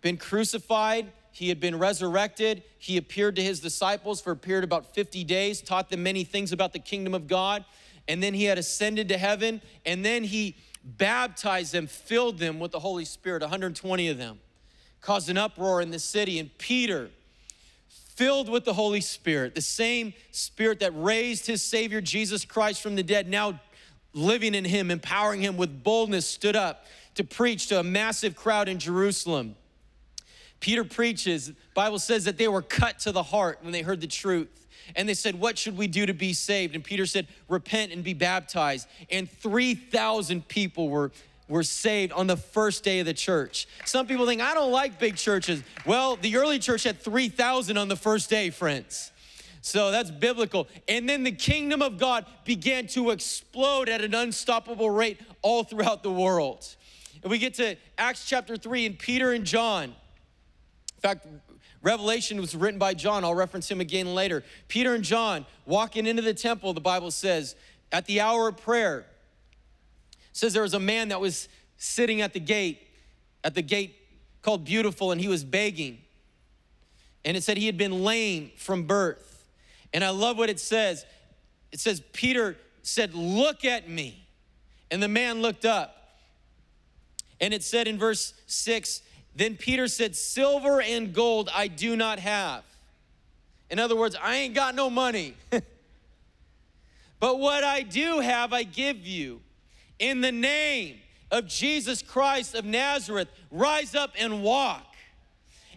been 0.02 0.18
crucified, 0.18 1.12
he 1.32 1.50
had 1.50 1.60
been 1.60 1.78
resurrected, 1.78 2.64
he 2.80 2.98
appeared 2.98 3.36
to 3.36 3.44
his 3.44 3.60
disciples 3.60 4.20
for 4.20 4.32
a 4.32 4.36
period 4.36 4.64
of 4.64 4.70
about 4.70 4.96
50 4.96 5.24
days, 5.24 5.62
taught 5.62 5.90
them 5.90 6.02
many 6.02 6.24
things 6.24 6.52
about 6.52 6.74
the 6.74 6.80
kingdom 6.80 7.14
of 7.14 7.28
God, 7.28 7.66
and 8.08 8.24
then 8.24 8.34
he 8.34 8.46
had 8.46 8.58
ascended 8.58 9.10
to 9.10 9.18
heaven, 9.18 9.62
and 9.86 10.04
then 10.04 10.24
he 10.24 10.56
baptized 10.84 11.74
them, 11.74 11.86
filled 11.86 12.40
them 12.40 12.60
with 12.60 12.72
the 12.72 12.80
Holy 12.80 13.06
Spirit, 13.06 13.42
120 13.42 14.08
of 14.08 14.18
them, 14.18 14.40
caused 15.02 15.30
an 15.30 15.38
uproar 15.38 15.82
in 15.82 15.92
the 15.92 16.00
city, 16.00 16.40
and 16.40 16.58
Peter, 16.58 17.12
filled 18.16 18.50
with 18.50 18.66
the 18.66 18.74
Holy 18.74 19.02
Spirit, 19.02 19.54
the 19.54 19.62
same 19.62 20.14
Spirit 20.32 20.80
that 20.80 20.92
raised 20.96 21.46
his 21.46 21.62
Savior 21.62 22.02
Jesus 22.02 22.44
Christ 22.46 22.82
from 22.82 22.96
the 22.96 23.04
dead, 23.04 23.30
now 23.30 23.60
living 24.18 24.56
in 24.56 24.66
him, 24.66 24.92
empowering 24.92 25.42
him 25.42 25.56
with 25.56 25.84
boldness, 25.84 26.26
stood 26.26 26.56
up 26.56 26.86
to 27.16 27.24
preach 27.24 27.68
to 27.68 27.80
a 27.80 27.84
massive 27.84 28.36
crowd 28.36 28.68
in 28.68 28.80
Jerusalem. 28.80 29.56
Peter 30.60 30.84
preaches, 30.84 31.52
Bible 31.74 32.00
says 32.00 32.26
that 32.26 32.38
they 32.38 32.48
were 32.48 32.62
cut 32.62 33.00
to 33.00 33.12
the 33.12 33.24
heart 33.24 33.60
when 33.62 33.72
they 33.72 33.82
heard 33.82 34.02
the 34.02 34.08
truth. 34.08 34.68
And 34.96 35.08
they 35.08 35.14
said, 35.14 35.36
What 35.40 35.58
should 35.58 35.78
we 35.78 35.88
do 35.88 36.06
to 36.06 36.14
be 36.14 36.34
saved? 36.34 36.74
And 36.74 36.84
Peter 36.84 37.06
said, 37.06 37.28
Repent 37.50 37.92
and 37.92 38.04
be 38.04 38.14
baptized. 38.14 38.88
And 39.12 39.30
3,000 39.30 40.48
people 40.48 40.90
were, 40.90 41.12
were 41.50 41.64
saved 41.64 42.14
on 42.14 42.28
the 42.28 42.38
first 42.38 42.84
day 42.84 43.00
of 43.00 43.06
the 43.06 43.14
church. 43.14 43.68
Some 43.86 44.08
people 44.08 44.26
think, 44.26 44.42
I 44.42 44.54
don't 44.54 44.72
like 44.72 44.98
big 44.98 45.18
churches. 45.18 45.62
Well, 45.86 46.16
the 46.16 46.38
early 46.38 46.58
church 46.58 46.84
had 46.84 47.00
3,000 47.02 47.78
on 47.78 47.90
the 47.90 47.96
first 47.96 48.30
day, 48.30 48.50
friends. 48.50 49.12
So 49.68 49.92
that's 49.92 50.10
biblical. 50.10 50.70
And 50.88 51.10
then 51.10 51.24
the 51.24 51.32
kingdom 51.34 51.82
of 51.82 51.98
God 51.98 52.26
began 52.46 52.88
to 52.88 53.10
explode 53.10 53.90
at 53.90 54.02
an 54.02 54.16
unstoppable 54.16 54.90
rate 54.90 55.20
all 55.42 55.66
throughout 55.66 56.04
the 56.04 56.12
world. 56.12 56.66
And 57.22 57.30
we 57.30 57.38
get 57.38 57.56
to 57.56 57.76
Acts 57.98 58.26
chapter 58.26 58.56
3, 58.56 58.86
and 58.86 58.98
Peter 58.98 59.34
and 59.34 59.44
John, 59.44 59.84
in 59.84 61.02
fact, 61.02 61.28
Revelation 61.82 62.40
was 62.40 62.56
written 62.56 62.80
by 62.80 62.94
John. 62.94 63.26
I'll 63.26 63.36
reference 63.36 63.70
him 63.70 63.82
again 63.82 64.16
later. 64.16 64.46
Peter 64.70 64.96
and 64.96 65.04
John 65.04 65.46
walking 65.66 66.08
into 66.08 66.22
the 66.22 66.34
temple, 66.34 66.74
the 66.74 66.80
Bible 66.80 67.12
says, 67.12 67.56
at 67.92 68.06
the 68.06 68.22
hour 68.22 68.48
of 68.48 68.56
prayer. 68.56 69.06
says 70.32 70.54
there 70.54 70.64
was 70.64 70.76
a 70.76 70.80
man 70.80 71.10
that 71.10 71.20
was 71.20 71.50
sitting 71.76 72.22
at 72.22 72.32
the 72.32 72.40
gate, 72.40 72.88
at 73.44 73.54
the 73.54 73.62
gate 73.62 73.96
called 74.42 74.64
Beautiful, 74.64 75.12
and 75.12 75.20
he 75.20 75.28
was 75.28 75.44
begging. 75.44 75.98
And 77.26 77.36
it 77.36 77.44
said 77.44 77.58
he 77.58 77.66
had 77.66 77.78
been 77.78 78.06
lame 78.06 78.52
from 78.56 78.84
birth. 78.84 79.27
And 79.94 80.04
I 80.04 80.10
love 80.10 80.38
what 80.38 80.50
it 80.50 80.60
says. 80.60 81.06
It 81.72 81.80
says, 81.80 82.02
Peter 82.14 82.58
said, 82.82 83.14
Look 83.14 83.66
at 83.66 83.90
me. 83.90 84.28
And 84.92 85.02
the 85.02 85.08
man 85.08 85.42
looked 85.42 85.66
up. 85.66 85.94
And 87.40 87.54
it 87.54 87.64
said 87.64 87.88
in 87.88 87.98
verse 87.98 88.34
6 88.48 89.02
then 89.38 89.56
Peter 89.56 89.88
said, 89.88 90.16
Silver 90.16 90.82
and 90.82 91.14
gold 91.14 91.50
I 91.54 91.68
do 91.68 91.96
not 91.96 92.18
have. 92.18 92.64
In 93.70 93.78
other 93.78 93.96
words, 93.96 94.16
I 94.20 94.38
ain't 94.38 94.56
got 94.56 94.74
no 94.74 94.90
money. 94.90 95.36
but 97.20 97.40
what 97.40 97.64
I 97.64 97.84
do 97.84 98.20
have, 98.20 98.52
I 98.52 98.64
give 98.64 99.06
you. 99.06 99.42
In 100.00 100.22
the 100.22 100.32
name 100.32 100.98
of 101.30 101.46
Jesus 101.46 102.02
Christ 102.02 102.56
of 102.56 102.66
Nazareth, 102.66 103.28
rise 103.52 103.94
up 103.94 104.14
and 104.18 104.42
walk. 104.42 104.96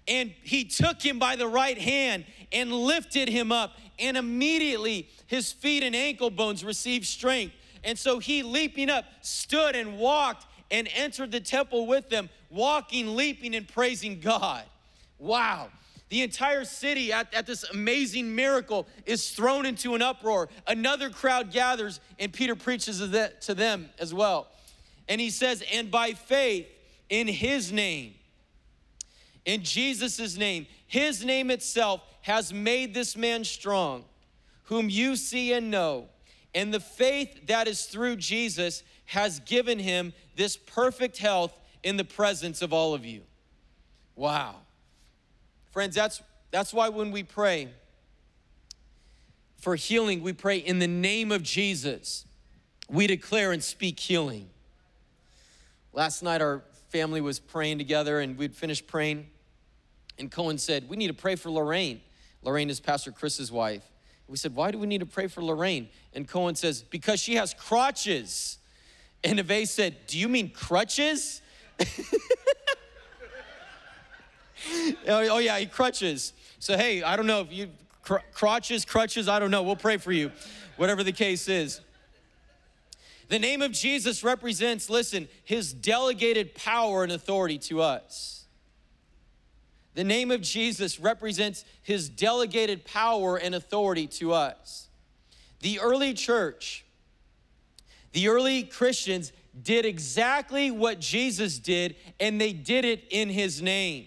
And 0.09 0.33
he 0.43 0.65
took 0.65 1.03
him 1.03 1.19
by 1.19 1.37
the 1.37 1.47
right 1.47 1.79
hand 1.79 2.25
and 2.53 2.73
lifted 2.73 3.29
him 3.29 3.53
up. 3.53 3.77
And 4.01 4.17
immediately 4.17 5.09
his 5.27 5.53
feet 5.53 5.83
and 5.83 5.95
ankle 5.95 6.31
bones 6.31 6.65
received 6.65 7.07
strength. 7.07 7.55
And 7.85 7.99
so 7.99 8.19
he, 8.19 8.43
leaping 8.43 8.91
up, 8.91 9.05
stood 9.21 9.77
and 9.77 9.99
walked 9.99 10.47
and 10.71 10.89
entered 10.95 11.33
the 11.33 11.41
temple 11.41 11.87
with 11.87 12.09
them, 12.09 12.31
walking, 12.51 13.17
leaping, 13.17 13.55
and 13.55 13.67
praising 13.67 14.21
God. 14.21 14.65
Wow. 15.19 15.69
The 16.11 16.23
entire 16.23 16.65
city 16.65 17.13
at, 17.13 17.33
at, 17.33 17.47
this 17.47 17.65
amazing 17.65 18.35
miracle 18.35 18.89
is 19.07 19.31
thrown 19.31 19.65
into 19.65 19.95
an 19.95 20.03
uproar. 20.03 20.49
Another 20.67 21.09
crowd 21.09 21.53
gathers, 21.53 22.01
and 22.19 22.33
Peter 22.33 22.57
preaches 22.57 22.99
to 22.99 23.55
them 23.55 23.91
as 23.99 24.13
well. 24.13 24.49
And 25.09 25.21
he 25.21 25.31
says, 25.31 25.63
And 25.73 25.91
by 25.91 26.13
faith 26.13 26.67
in 27.09 27.29
his 27.29 27.71
name, 27.71 28.15
in 29.45 29.63
Jesus' 29.63 30.37
name, 30.37 30.67
his 30.91 31.25
name 31.25 31.53
itself 31.53 32.03
has 32.23 32.53
made 32.53 32.95
this 32.95 33.17
man 33.17 33.45
strong, 33.45 34.05
whom 34.65 34.91
you 34.91 35.15
see 35.15 35.53
and 35.53 35.71
know. 35.71 36.09
And 36.53 36.75
the 36.75 36.81
faith 36.81 37.47
that 37.47 37.69
is 37.69 37.85
through 37.85 38.17
Jesus 38.17 38.83
has 39.05 39.39
given 39.39 39.79
him 39.79 40.13
this 40.35 40.57
perfect 40.57 41.19
health 41.19 41.57
in 41.85 41.97
the 41.97 42.03
presence 42.03 42.61
of 42.61 42.73
all 42.73 42.93
of 42.93 43.07
you. 43.07 43.23
Wow. 44.17 44.57
Friends, 45.71 45.95
that's, 45.95 46.23
that's 46.51 46.75
why 46.75 46.89
when 46.89 47.13
we 47.13 47.23
pray 47.23 47.69
for 49.59 49.77
healing, 49.77 50.25
we 50.25 50.33
pray 50.33 50.57
in 50.57 50.81
the 50.81 50.89
name 50.89 51.31
of 51.31 51.45
Jesus. 51.45 52.27
We 52.89 53.07
declare 53.07 53.53
and 53.53 53.63
speak 53.63 54.01
healing. 54.01 54.51
Last 55.93 56.25
night, 56.25 56.43
our 56.43 56.65
family 56.89 57.21
was 57.21 57.39
praying 57.39 57.79
together 57.79 58.19
and 58.19 58.37
we'd 58.37 58.57
finished 58.57 58.89
praying. 58.89 59.29
And 60.21 60.31
Cohen 60.31 60.59
said, 60.59 60.89
We 60.89 60.99
need 60.99 61.09
to 61.09 61.15
pray 61.15 61.35
for 61.35 61.51
Lorraine. 61.51 62.03
Lorraine 62.43 62.71
is 62.71 62.79
Pastor 62.79 63.11
Chris's 63.11 63.51
wife. 63.51 63.83
We 64.29 64.37
said, 64.37 64.55
Why 64.55 64.71
do 64.71 64.79
we 64.79 64.87
need 64.87 65.01
to 65.01 65.07
pray 65.07 65.27
for 65.27 65.43
Lorraine? 65.43 65.89
And 66.13 66.29
Cohen 66.29 66.55
says, 66.55 66.83
Because 66.83 67.21
she 67.21 67.37
has 67.37 67.55
crotches. 67.55 68.59
And 69.25 69.41
Eve 69.51 69.69
said, 69.69 69.97
Do 70.07 70.19
you 70.19 70.29
mean 70.29 70.51
crutches? 70.51 71.41
oh, 75.09 75.09
oh, 75.09 75.39
yeah, 75.39 75.59
he 75.59 75.67
crutches. 75.67 76.35
So, 76.59 76.77
hey, 76.77 77.03
I 77.03 77.17
don't 77.17 77.27
know 77.27 77.41
if 77.41 77.51
you, 77.51 77.71
cr- 78.03 78.19
crotches, 78.35 78.85
crutches, 78.85 79.27
I 79.27 79.39
don't 79.39 79.51
know. 79.51 79.63
We'll 79.63 79.75
pray 79.75 79.97
for 79.97 80.13
you, 80.13 80.33
whatever 80.77 81.03
the 81.03 81.13
case 81.13 81.49
is. 81.49 81.81
The 83.29 83.39
name 83.39 83.63
of 83.63 83.73
Jesus 83.73 84.23
represents, 84.23 84.91
listen, 84.91 85.29
his 85.45 85.73
delegated 85.73 86.55
power 86.55 87.05
and 87.05 87.13
authority 87.13 87.57
to 87.59 87.81
us. 87.81 88.40
The 89.95 90.05
name 90.05 90.31
of 90.31 90.41
Jesus 90.41 91.01
represents 91.01 91.65
his 91.83 92.09
delegated 92.09 92.85
power 92.85 93.37
and 93.37 93.55
authority 93.55 94.07
to 94.07 94.33
us. 94.33 94.89
The 95.61 95.81
early 95.81 96.15
church, 96.15 96.85
the 98.13 98.29
early 98.29 98.63
Christians 98.63 99.33
did 99.61 99.85
exactly 99.85 100.71
what 100.71 101.01
Jesus 101.01 101.59
did, 101.59 101.97
and 102.19 102.41
they 102.41 102.53
did 102.53 102.85
it 102.85 103.05
in 103.11 103.29
his 103.29 103.61
name. 103.61 104.07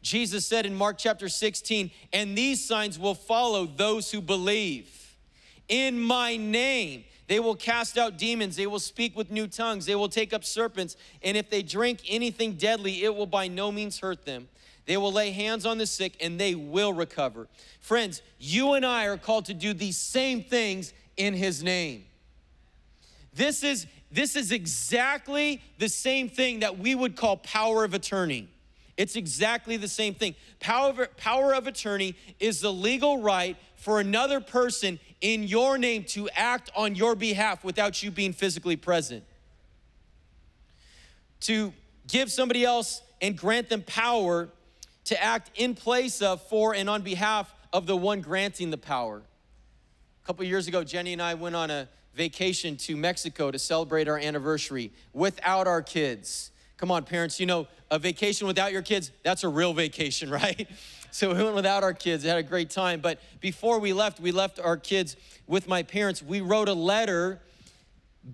Jesus 0.00 0.46
said 0.46 0.64
in 0.64 0.74
Mark 0.74 0.96
chapter 0.96 1.28
16, 1.28 1.90
and 2.12 2.38
these 2.38 2.64
signs 2.64 2.98
will 2.98 3.16
follow 3.16 3.66
those 3.66 4.10
who 4.12 4.20
believe. 4.20 5.16
In 5.68 6.00
my 6.00 6.36
name, 6.36 7.04
they 7.26 7.40
will 7.40 7.56
cast 7.56 7.98
out 7.98 8.16
demons, 8.16 8.56
they 8.56 8.66
will 8.66 8.78
speak 8.78 9.16
with 9.16 9.30
new 9.30 9.46
tongues, 9.46 9.84
they 9.84 9.96
will 9.96 10.08
take 10.08 10.32
up 10.32 10.44
serpents, 10.44 10.96
and 11.22 11.36
if 11.36 11.50
they 11.50 11.62
drink 11.62 12.00
anything 12.08 12.54
deadly, 12.54 13.04
it 13.04 13.14
will 13.14 13.26
by 13.26 13.48
no 13.48 13.70
means 13.70 13.98
hurt 13.98 14.24
them. 14.24 14.48
They 14.88 14.96
will 14.96 15.12
lay 15.12 15.32
hands 15.32 15.66
on 15.66 15.76
the 15.76 15.86
sick 15.86 16.16
and 16.18 16.40
they 16.40 16.54
will 16.54 16.94
recover. 16.94 17.46
Friends, 17.78 18.22
you 18.38 18.72
and 18.72 18.86
I 18.86 19.04
are 19.04 19.18
called 19.18 19.44
to 19.44 19.54
do 19.54 19.74
these 19.74 19.98
same 19.98 20.42
things 20.42 20.94
in 21.18 21.34
His 21.34 21.62
name. 21.62 22.06
This 23.34 23.62
is, 23.62 23.86
this 24.10 24.34
is 24.34 24.50
exactly 24.50 25.60
the 25.76 25.90
same 25.90 26.30
thing 26.30 26.60
that 26.60 26.78
we 26.78 26.94
would 26.94 27.16
call 27.16 27.36
power 27.36 27.84
of 27.84 27.92
attorney. 27.92 28.48
It's 28.96 29.14
exactly 29.14 29.76
the 29.76 29.88
same 29.88 30.14
thing. 30.14 30.34
Power 30.58 31.06
power 31.18 31.54
of 31.54 31.66
attorney 31.66 32.16
is 32.40 32.62
the 32.62 32.72
legal 32.72 33.18
right 33.18 33.58
for 33.76 34.00
another 34.00 34.40
person 34.40 34.98
in 35.20 35.42
your 35.42 35.76
name 35.76 36.04
to 36.04 36.30
act 36.30 36.70
on 36.74 36.94
your 36.94 37.14
behalf 37.14 37.62
without 37.62 38.02
you 38.02 38.10
being 38.10 38.32
physically 38.32 38.76
present. 38.76 39.22
To 41.42 41.74
give 42.08 42.32
somebody 42.32 42.64
else 42.64 43.02
and 43.20 43.36
grant 43.36 43.68
them 43.68 43.82
power 43.82 44.48
to 45.08 45.22
act 45.22 45.50
in 45.54 45.74
place 45.74 46.20
of, 46.20 46.42
for, 46.48 46.74
and 46.74 46.88
on 46.88 47.00
behalf 47.00 47.54
of 47.72 47.86
the 47.86 47.96
one 47.96 48.20
granting 48.20 48.68
the 48.68 48.76
power. 48.76 49.22
A 50.22 50.26
couple 50.26 50.44
years 50.44 50.68
ago, 50.68 50.84
Jenny 50.84 51.14
and 51.14 51.22
I 51.22 51.32
went 51.32 51.56
on 51.56 51.70
a 51.70 51.88
vacation 52.14 52.76
to 52.76 52.94
Mexico 52.94 53.50
to 53.50 53.58
celebrate 53.58 54.06
our 54.06 54.18
anniversary 54.18 54.92
without 55.14 55.66
our 55.66 55.80
kids. 55.80 56.50
Come 56.76 56.90
on, 56.90 57.04
parents, 57.04 57.40
you 57.40 57.46
know, 57.46 57.66
a 57.90 57.98
vacation 57.98 58.46
without 58.46 58.70
your 58.70 58.82
kids, 58.82 59.10
that's 59.22 59.44
a 59.44 59.48
real 59.48 59.72
vacation, 59.72 60.28
right? 60.42 60.68
So 61.10 61.34
we 61.34 61.42
went 61.42 61.54
without 61.54 61.82
our 61.82 61.94
kids, 61.94 62.22
had 62.22 62.36
a 62.36 62.42
great 62.42 62.68
time. 62.68 63.00
But 63.00 63.18
before 63.40 63.78
we 63.78 63.94
left, 63.94 64.20
we 64.20 64.30
left 64.30 64.60
our 64.60 64.76
kids 64.76 65.16
with 65.46 65.66
my 65.66 65.82
parents. 65.82 66.22
We 66.22 66.42
wrote 66.42 66.68
a 66.68 66.74
letter 66.74 67.40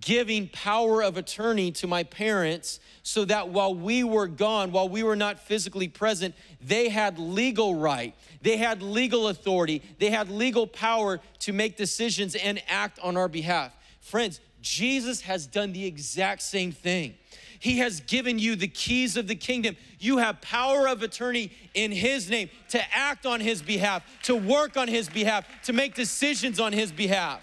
giving 0.00 0.48
power 0.48 1.02
of 1.02 1.16
attorney 1.16 1.70
to 1.72 1.86
my 1.86 2.02
parents 2.02 2.80
so 3.02 3.24
that 3.24 3.48
while 3.48 3.74
we 3.74 4.02
were 4.02 4.26
gone, 4.26 4.72
while 4.72 4.88
we 4.88 5.02
were 5.02 5.16
not 5.16 5.38
physically 5.38 5.88
present, 5.88 6.34
they 6.60 6.88
had 6.88 7.18
legal 7.18 7.74
right, 7.74 8.14
they 8.42 8.56
had 8.56 8.82
legal 8.82 9.28
authority, 9.28 9.82
they 9.98 10.10
had 10.10 10.28
legal 10.28 10.66
power 10.66 11.20
to 11.40 11.52
make 11.52 11.76
decisions 11.76 12.34
and 12.34 12.62
act 12.68 12.98
on 13.00 13.16
our 13.16 13.28
behalf. 13.28 13.72
Friends, 14.00 14.40
Jesus 14.60 15.20
has 15.22 15.46
done 15.46 15.72
the 15.72 15.84
exact 15.84 16.42
same 16.42 16.72
thing. 16.72 17.14
He 17.60 17.78
has 17.78 18.00
given 18.00 18.38
you 18.38 18.56
the 18.56 18.68
keys 18.68 19.16
of 19.16 19.26
the 19.26 19.34
kingdom. 19.34 19.76
You 19.98 20.18
have 20.18 20.40
power 20.40 20.88
of 20.88 21.02
attorney 21.02 21.50
in 21.72 21.92
His 21.92 22.28
name 22.28 22.50
to 22.70 22.94
act 22.94 23.24
on 23.26 23.40
His 23.40 23.62
behalf, 23.62 24.02
to 24.24 24.34
work 24.34 24.76
on 24.76 24.88
His 24.88 25.08
behalf, 25.08 25.46
to 25.64 25.72
make 25.72 25.94
decisions 25.94 26.60
on 26.60 26.72
His 26.72 26.92
behalf. 26.92 27.40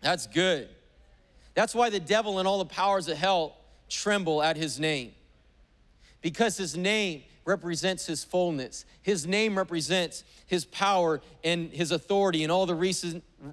That's 0.00 0.26
good. 0.26 0.68
That's 1.60 1.74
why 1.74 1.90
the 1.90 2.00
devil 2.00 2.38
and 2.38 2.48
all 2.48 2.56
the 2.56 2.64
powers 2.64 3.06
of 3.06 3.18
hell 3.18 3.54
tremble 3.90 4.42
at 4.42 4.56
his 4.56 4.80
name. 4.80 5.12
Because 6.22 6.56
his 6.56 6.74
name 6.74 7.24
represents 7.44 8.06
his 8.06 8.24
fullness, 8.24 8.86
his 9.02 9.26
name 9.26 9.58
represents 9.58 10.24
his 10.46 10.64
power 10.64 11.20
and 11.44 11.70
his 11.70 11.90
authority, 11.90 12.44
and 12.44 12.50
all 12.50 12.64
the 12.64 12.74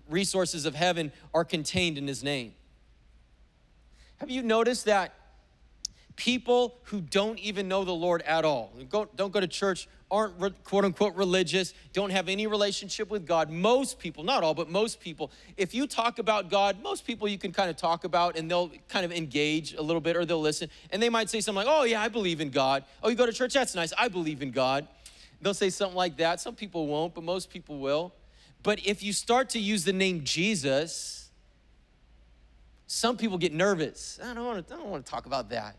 resources 0.08 0.66
of 0.66 0.74
heaven 0.74 1.12
are 1.34 1.44
contained 1.44 1.98
in 1.98 2.08
his 2.08 2.24
name. 2.24 2.54
Have 4.22 4.30
you 4.30 4.42
noticed 4.42 4.86
that 4.86 5.14
people 6.16 6.78
who 6.84 7.02
don't 7.02 7.40
even 7.40 7.68
know 7.68 7.84
the 7.84 7.92
Lord 7.92 8.22
at 8.22 8.46
all, 8.46 8.72
don't 8.90 9.34
go 9.34 9.42
to 9.42 9.48
church, 9.48 9.90
aren't 10.10 10.40
re, 10.40 10.52
quote 10.64 10.86
unquote 10.86 11.16
religious, 11.16 11.74
don't 11.94 12.12
have 12.12 12.30
any 12.30 12.48
relationship 12.48 13.10
with 13.10 13.26
God. 13.26 13.50
Most 13.50 14.00
people, 14.00 14.24
not 14.24 14.44
all, 14.44 14.54
but 14.54 14.70
most 14.70 15.00
people, 15.00 15.32
if 15.58 15.74
you 15.74 15.88
talk 15.88 16.20
about 16.20 16.50
God, 16.50 16.82
most 16.82 17.06
people 17.06 17.28
you 17.28 17.38
can 17.38 17.52
kind 17.52 17.70
of 17.70 17.76
talk 17.76 18.04
about 18.04 18.38
and 18.38 18.50
they'll 18.50 18.72
kind 18.88 19.06
of 19.06 19.12
engage 19.12 19.74
a 19.74 19.82
little 19.82 20.02
bit 20.02 20.16
or 20.16 20.26
they'll 20.26 20.42
listen. 20.42 20.70
And 20.92 21.02
they 21.02 21.10
might 21.10 21.30
say 21.30 21.42
something 21.42 21.66
like, 21.66 21.74
oh, 21.74 21.84
yeah, 21.84 22.02
I 22.02 22.08
believe 22.08 22.40
in 22.40 22.50
God. 22.50 22.84
Oh, 23.04 23.10
you 23.10 23.16
go 23.16 23.26
to 23.26 23.34
church? 23.34 23.54
That's 23.54 23.76
nice. 23.76 23.92
I 23.98 24.08
believe 24.08 24.42
in 24.42 24.52
God. 24.52 24.88
They'll 25.42 25.54
say 25.54 25.70
something 25.70 25.98
like 25.98 26.18
that. 26.18 26.40
Some 26.40 26.56
people 26.56 26.88
won't, 26.88 27.14
but 27.14 27.24
most 27.24 27.50
people 27.50 27.80
will. 27.80 28.14
But 28.64 28.86
if 28.86 29.04
you 29.04 29.14
start 29.14 29.50
to 29.52 29.60
use 29.60 29.84
the 29.84 29.94
name 29.94 30.24
Jesus, 30.24 31.30
some 32.88 33.18
people 33.18 33.38
get 33.38 33.54
nervous. 33.54 34.20
I 34.24 34.34
don't 34.34 34.46
want 34.46 34.68
to, 34.68 34.74
I 34.74 34.78
don't 34.78 34.90
want 34.90 35.06
to 35.06 35.12
talk 35.12 35.26
about 35.26 35.50
that. 35.50 35.76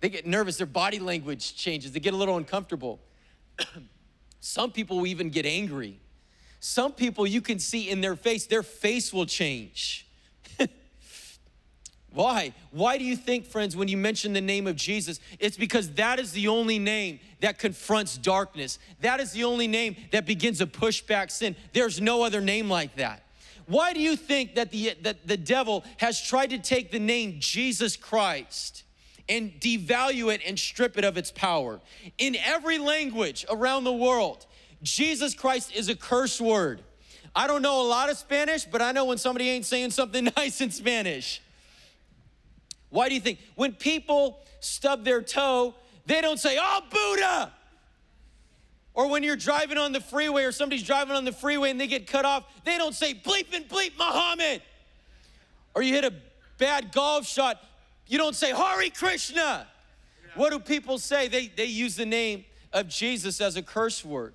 They 0.00 0.08
get 0.08 0.26
nervous, 0.26 0.56
their 0.56 0.66
body 0.66 0.98
language 0.98 1.54
changes, 1.54 1.92
they 1.92 2.00
get 2.00 2.12
a 2.12 2.16
little 2.16 2.36
uncomfortable. 2.36 2.98
Some 4.40 4.72
people 4.72 4.98
will 4.98 5.06
even 5.06 5.30
get 5.30 5.46
angry. 5.46 6.00
Some 6.58 6.92
people 6.92 7.26
you 7.26 7.40
can 7.40 7.58
see 7.58 7.90
in 7.90 8.00
their 8.00 8.16
face, 8.16 8.46
their 8.46 8.62
face 8.62 9.12
will 9.12 9.26
change. 9.26 10.06
Why? 12.12 12.52
Why 12.70 12.98
do 12.98 13.04
you 13.04 13.16
think, 13.16 13.46
friends, 13.46 13.76
when 13.76 13.88
you 13.88 13.96
mention 13.96 14.32
the 14.32 14.40
name 14.40 14.66
of 14.66 14.76
Jesus, 14.76 15.18
it's 15.38 15.56
because 15.56 15.90
that 15.92 16.18
is 16.18 16.32
the 16.32 16.48
only 16.48 16.78
name 16.78 17.20
that 17.40 17.58
confronts 17.58 18.16
darkness. 18.18 18.78
That 19.00 19.20
is 19.20 19.32
the 19.32 19.44
only 19.44 19.66
name 19.66 19.96
that 20.12 20.26
begins 20.26 20.58
to 20.58 20.66
push 20.66 21.02
back 21.02 21.30
sin. 21.30 21.56
There's 21.72 22.00
no 22.00 22.22
other 22.22 22.40
name 22.40 22.68
like 22.68 22.96
that. 22.96 23.24
Why 23.66 23.92
do 23.92 24.00
you 24.00 24.16
think 24.16 24.54
that 24.56 24.70
the, 24.70 24.94
that 25.02 25.26
the 25.26 25.36
devil 25.36 25.84
has 25.98 26.20
tried 26.20 26.50
to 26.50 26.58
take 26.58 26.90
the 26.90 26.98
name 26.98 27.36
Jesus 27.38 27.96
Christ 27.96 28.84
and 29.28 29.52
devalue 29.60 30.32
it 30.32 30.40
and 30.46 30.58
strip 30.58 30.98
it 30.98 31.04
of 31.04 31.16
its 31.16 31.30
power. 31.30 31.80
In 32.18 32.36
every 32.36 32.78
language 32.78 33.44
around 33.48 33.84
the 33.84 33.92
world, 33.92 34.46
Jesus 34.82 35.34
Christ 35.34 35.74
is 35.74 35.88
a 35.88 35.94
curse 35.94 36.40
word. 36.40 36.82
I 37.34 37.46
don't 37.46 37.62
know 37.62 37.80
a 37.80 37.88
lot 37.88 38.10
of 38.10 38.16
Spanish, 38.16 38.64
but 38.64 38.82
I 38.82 38.92
know 38.92 39.06
when 39.06 39.18
somebody 39.18 39.48
ain't 39.48 39.64
saying 39.64 39.90
something 39.90 40.28
nice 40.36 40.60
in 40.60 40.70
Spanish. 40.70 41.40
Why 42.90 43.08
do 43.08 43.14
you 43.14 43.20
think? 43.20 43.38
When 43.54 43.72
people 43.72 44.40
stub 44.60 45.04
their 45.04 45.22
toe, 45.22 45.74
they 46.06 46.20
don't 46.20 46.38
say, 46.38 46.58
Oh, 46.60 46.80
Buddha! 46.90 47.52
Or 48.94 49.08
when 49.08 49.22
you're 49.22 49.36
driving 49.36 49.78
on 49.78 49.92
the 49.92 50.00
freeway 50.00 50.44
or 50.44 50.52
somebody's 50.52 50.82
driving 50.82 51.16
on 51.16 51.24
the 51.24 51.32
freeway 51.32 51.70
and 51.70 51.80
they 51.80 51.86
get 51.86 52.06
cut 52.06 52.26
off, 52.26 52.44
they 52.64 52.76
don't 52.76 52.94
say, 52.94 53.14
Bleep 53.14 53.54
and 53.54 53.66
bleep 53.68 53.96
Muhammad! 53.98 54.60
Or 55.74 55.82
you 55.82 55.94
hit 55.94 56.04
a 56.04 56.12
bad 56.58 56.92
golf 56.92 57.26
shot, 57.26 57.62
you 58.12 58.18
don't 58.18 58.36
say 58.36 58.52
Hare 58.52 58.90
Krishna. 58.90 59.66
What 60.34 60.50
do 60.50 60.58
people 60.58 60.98
say? 60.98 61.28
They, 61.28 61.46
they 61.46 61.64
use 61.64 61.96
the 61.96 62.04
name 62.04 62.44
of 62.72 62.88
Jesus 62.88 63.40
as 63.40 63.56
a 63.56 63.62
curse 63.62 64.04
word. 64.04 64.34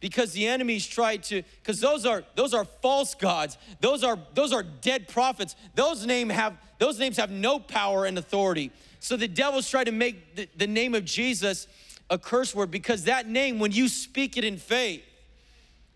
Because 0.00 0.32
the 0.32 0.46
enemies 0.46 0.86
tried 0.86 1.22
to 1.24 1.42
because 1.62 1.78
those 1.78 2.06
are 2.06 2.24
those 2.34 2.54
are 2.54 2.64
false 2.64 3.14
gods. 3.14 3.56
Those 3.80 4.02
are 4.02 4.18
those 4.34 4.52
are 4.52 4.62
dead 4.62 5.08
prophets. 5.08 5.54
Those 5.74 6.04
name 6.06 6.28
have 6.28 6.56
those 6.78 6.98
names 6.98 7.18
have 7.18 7.30
no 7.30 7.60
power 7.60 8.06
and 8.06 8.18
authority. 8.18 8.72
So 8.98 9.16
the 9.16 9.28
devils 9.28 9.68
try 9.70 9.84
to 9.84 9.92
make 9.92 10.34
the, 10.34 10.48
the 10.56 10.66
name 10.66 10.94
of 10.94 11.04
jesus 11.04 11.68
a 12.08 12.18
curse 12.18 12.54
word 12.54 12.70
because 12.70 13.04
that 13.04 13.28
name 13.28 13.58
when 13.58 13.72
you 13.72 13.88
speak 13.88 14.36
it 14.36 14.44
in 14.44 14.56
faith 14.58 15.02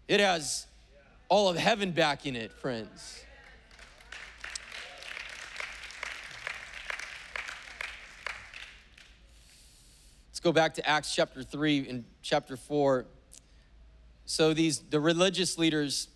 it 0.08 0.18
has 0.18 0.66
all 1.28 1.48
of 1.48 1.56
heaven 1.56 1.92
backing 1.92 2.34
it 2.34 2.52
friends 2.52 3.25
go 10.46 10.52
back 10.52 10.74
to 10.74 10.88
Acts 10.88 11.12
chapter 11.12 11.42
3 11.42 11.88
and 11.88 12.04
chapter 12.22 12.56
4. 12.56 13.04
So 14.26 14.54
these 14.54 14.78
the 14.78 15.00
religious 15.00 15.58
leaders 15.58 16.06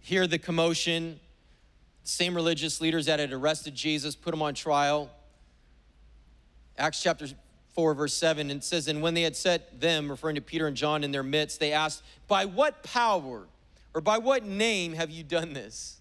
hear 0.00 0.26
the 0.26 0.38
commotion, 0.38 1.20
same 2.04 2.34
religious 2.34 2.80
leaders 2.80 3.04
that 3.04 3.20
had 3.20 3.30
arrested 3.30 3.74
Jesus, 3.74 4.16
put 4.16 4.32
him 4.32 4.40
on 4.40 4.54
trial. 4.54 5.10
Acts 6.78 7.02
chapter 7.02 7.26
4, 7.74 7.92
verse 7.92 8.14
7, 8.14 8.50
and 8.50 8.60
it 8.60 8.64
says, 8.64 8.88
And 8.88 9.02
when 9.02 9.12
they 9.12 9.24
had 9.24 9.36
set 9.36 9.78
them, 9.78 10.10
referring 10.10 10.36
to 10.36 10.40
Peter 10.40 10.66
and 10.66 10.74
John, 10.74 11.04
in 11.04 11.12
their 11.12 11.22
midst, 11.22 11.60
they 11.60 11.74
asked, 11.74 12.02
By 12.28 12.46
what 12.46 12.82
power 12.82 13.46
or 13.92 14.00
by 14.00 14.16
what 14.16 14.46
name 14.46 14.94
have 14.94 15.10
you 15.10 15.22
done 15.22 15.52
this? 15.52 16.00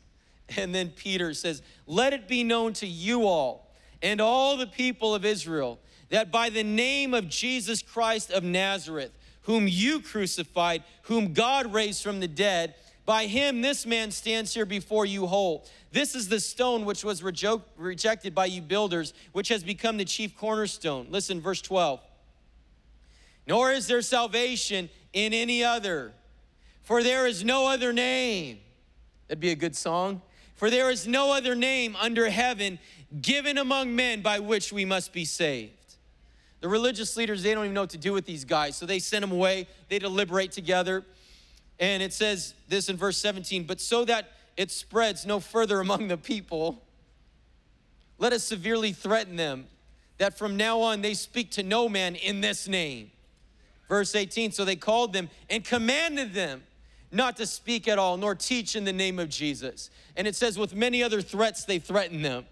And 0.56 0.74
then 0.74 0.92
Peter 0.92 1.34
says, 1.34 1.62
Let 1.88 2.14
it 2.14 2.30
be 2.30 2.46
known 2.46 2.72
to 2.76 2.88
you 2.88 3.24
all 3.24 3.70
and 4.02 4.22
all 4.22 4.56
the 4.56 4.68
people 4.68 5.14
of 5.14 5.26
Israel 5.26 5.78
that 6.10 6.32
by 6.32 6.50
the 6.50 6.64
name 6.64 7.14
of 7.14 7.30
Jesus 7.30 7.82
Christ 7.82 8.32
of 8.32 8.44
Nazareth, 8.44 9.12
whom 9.44 9.68
you 9.68 10.02
crucified, 10.02 10.84
whom 11.04 11.34
God 11.34 11.74
raised 11.74 12.04
from 12.04 12.20
the 12.20 12.28
dead, 12.28 12.76
by 13.06 13.26
him 13.26 13.62
this 13.62 13.86
man 13.86 14.12
stands 14.12 14.54
here 14.54 14.66
before 14.66 15.06
you 15.06 15.28
whole. 15.28 15.66
This 15.94 16.14
is 16.14 16.28
the 16.28 16.42
stone 16.42 16.84
which 16.84 17.06
was 17.06 17.22
rejo- 17.22 17.64
rejected 17.78 18.36
by 18.36 18.48
you 18.48 18.62
builders, 18.62 19.14
which 19.32 19.48
has 19.48 19.64
become 19.64 19.96
the 19.96 20.06
chief 20.06 20.36
cornerstone. 20.36 21.08
Listen, 21.10 21.40
verse 21.40 21.62
12. 21.62 22.02
Nor 23.48 23.72
is 23.72 23.88
there 23.88 24.02
salvation 24.02 24.90
in 25.14 25.34
any 25.34 25.64
other, 25.64 26.12
for 26.84 27.02
there 27.02 27.26
is 27.26 27.46
no 27.46 27.68
other 27.68 27.94
name. 27.94 28.60
That'd 29.28 29.40
be 29.40 29.52
a 29.52 29.56
good 29.56 29.76
song. 29.76 30.22
For 30.56 30.70
there 30.70 30.90
is 30.90 31.08
no 31.08 31.32
other 31.32 31.56
name 31.56 31.96
under 31.96 32.30
heaven 32.30 32.80
given 33.22 33.58
among 33.58 33.96
men 33.96 34.22
by 34.22 34.40
which 34.40 34.74
we 34.74 34.84
must 34.84 35.14
be 35.14 35.24
saved. 35.24 35.87
The 36.62 36.68
religious 36.68 37.16
leaders, 37.16 37.44
they 37.44 37.54
don't 37.54 37.66
even 37.66 37.74
know 37.74 37.82
what 37.82 37.92
to 37.92 37.98
do 37.98 38.14
with 38.14 38.26
these 38.26 38.46
guys. 38.46 38.76
So 38.76 38.86
they 38.86 39.00
send 39.00 39.24
them 39.24 39.32
away, 39.32 39.68
they 39.90 40.00
deliberate 40.00 40.52
together. 40.52 41.04
And 41.80 42.02
it 42.02 42.14
says 42.14 42.54
this 42.68 42.90
in 42.90 42.98
verse 42.98 43.18
17, 43.18 43.66
but 43.66 43.80
so 43.80 44.04
that 44.06 44.32
it 44.56 44.72
spreads 44.72 45.26
no 45.26 45.40
further 45.40 45.80
among 45.80 46.08
the 46.08 46.18
people, 46.18 46.82
let 48.18 48.34
us 48.34 48.44
severely 48.44 48.92
threaten 48.92 49.36
them 49.36 49.68
that 50.18 50.38
from 50.38 50.58
now 50.58 50.80
on 50.82 51.02
they 51.02 51.14
speak 51.14 51.52
to 51.52 51.64
no 51.64 51.88
man 51.88 52.16
in 52.16 52.42
this 52.42 52.68
name. 52.68 53.12
Verse 53.88 54.16
18, 54.16 54.52
so 54.52 54.66
they 54.66 54.76
called 54.76 55.14
them 55.14 55.30
and 55.50 55.64
commanded 55.64 56.34
them 56.34 56.64
not 57.12 57.38
to 57.38 57.46
speak 57.46 57.88
at 57.88 57.98
all, 57.98 58.18
nor 58.18 58.36
teach 58.36 58.76
in 58.76 58.84
the 58.84 58.92
name 58.92 59.20
of 59.20 59.30
Jesus. 59.30 59.90
And 60.16 60.28
it 60.28 60.36
says, 60.36 60.58
with 60.58 60.76
many 60.76 61.04
other 61.04 61.22
threats, 61.22 61.64
they 61.64 61.80
threatened 61.80 62.26
them. 62.26 62.46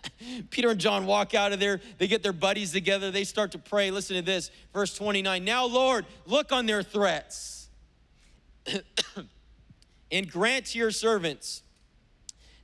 Peter 0.50 0.70
and 0.70 0.80
John 0.80 1.06
walk 1.06 1.34
out 1.34 1.52
of 1.52 1.60
there. 1.60 1.80
They 1.98 2.08
get 2.08 2.22
their 2.22 2.32
buddies 2.32 2.72
together. 2.72 3.10
They 3.10 3.24
start 3.24 3.52
to 3.52 3.58
pray. 3.58 3.90
Listen 3.90 4.16
to 4.16 4.22
this, 4.22 4.50
verse 4.72 4.94
29. 4.96 5.44
Now, 5.44 5.66
Lord, 5.66 6.06
look 6.26 6.52
on 6.52 6.66
their 6.66 6.82
threats 6.82 7.68
and 10.10 10.30
grant 10.30 10.66
to 10.66 10.78
your 10.78 10.90
servants 10.90 11.62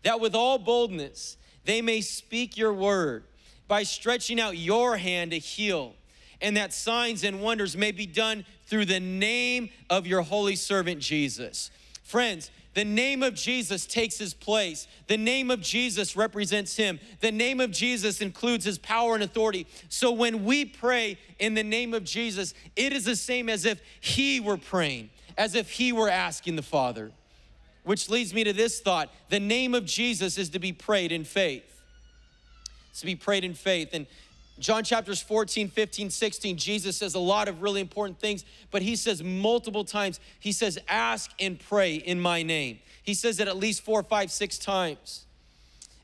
that 0.02 0.20
with 0.20 0.34
all 0.34 0.58
boldness 0.58 1.36
they 1.64 1.82
may 1.82 2.00
speak 2.00 2.56
your 2.56 2.72
word 2.72 3.24
by 3.66 3.82
stretching 3.82 4.40
out 4.40 4.56
your 4.56 4.96
hand 4.96 5.32
to 5.32 5.38
heal, 5.38 5.94
and 6.40 6.56
that 6.56 6.72
signs 6.72 7.24
and 7.24 7.42
wonders 7.42 7.76
may 7.76 7.92
be 7.92 8.06
done 8.06 8.46
through 8.66 8.86
the 8.86 9.00
name 9.00 9.68
of 9.90 10.06
your 10.06 10.22
holy 10.22 10.56
servant 10.56 11.00
Jesus. 11.00 11.70
Friends, 12.02 12.50
the 12.78 12.84
name 12.84 13.24
of 13.24 13.34
Jesus 13.34 13.86
takes 13.86 14.18
his 14.18 14.32
place. 14.32 14.86
The 15.08 15.16
name 15.16 15.50
of 15.50 15.60
Jesus 15.60 16.14
represents 16.14 16.76
him. 16.76 17.00
The 17.18 17.32
name 17.32 17.58
of 17.58 17.72
Jesus 17.72 18.20
includes 18.20 18.64
his 18.64 18.78
power 18.78 19.16
and 19.16 19.24
authority. 19.24 19.66
So 19.88 20.12
when 20.12 20.44
we 20.44 20.64
pray 20.64 21.18
in 21.40 21.54
the 21.54 21.64
name 21.64 21.92
of 21.92 22.04
Jesus, 22.04 22.54
it 22.76 22.92
is 22.92 23.04
the 23.04 23.16
same 23.16 23.48
as 23.48 23.64
if 23.64 23.80
he 24.00 24.38
were 24.38 24.56
praying, 24.56 25.10
as 25.36 25.56
if 25.56 25.72
he 25.72 25.90
were 25.90 26.08
asking 26.08 26.54
the 26.54 26.62
Father. 26.62 27.10
Which 27.82 28.08
leads 28.08 28.32
me 28.32 28.44
to 28.44 28.52
this 28.52 28.78
thought 28.78 29.10
the 29.28 29.40
name 29.40 29.74
of 29.74 29.84
Jesus 29.84 30.38
is 30.38 30.50
to 30.50 30.60
be 30.60 30.72
prayed 30.72 31.10
in 31.10 31.24
faith. 31.24 31.82
It's 32.90 33.00
to 33.00 33.06
be 33.06 33.16
prayed 33.16 33.42
in 33.42 33.54
faith. 33.54 33.88
And 33.92 34.06
John 34.58 34.82
chapters 34.82 35.22
14, 35.22 35.68
15, 35.68 36.10
16, 36.10 36.56
Jesus 36.56 36.96
says 36.96 37.14
a 37.14 37.20
lot 37.20 37.48
of 37.48 37.62
really 37.62 37.80
important 37.80 38.18
things, 38.18 38.44
but 38.70 38.82
he 38.82 38.96
says 38.96 39.22
multiple 39.22 39.84
times, 39.84 40.18
he 40.40 40.50
says, 40.52 40.78
ask 40.88 41.30
and 41.38 41.58
pray 41.58 41.94
in 41.94 42.20
my 42.20 42.42
name. 42.42 42.80
He 43.02 43.14
says 43.14 43.38
it 43.38 43.48
at 43.48 43.56
least 43.56 43.82
four, 43.82 44.02
five, 44.02 44.30
six 44.30 44.58
times. 44.58 45.26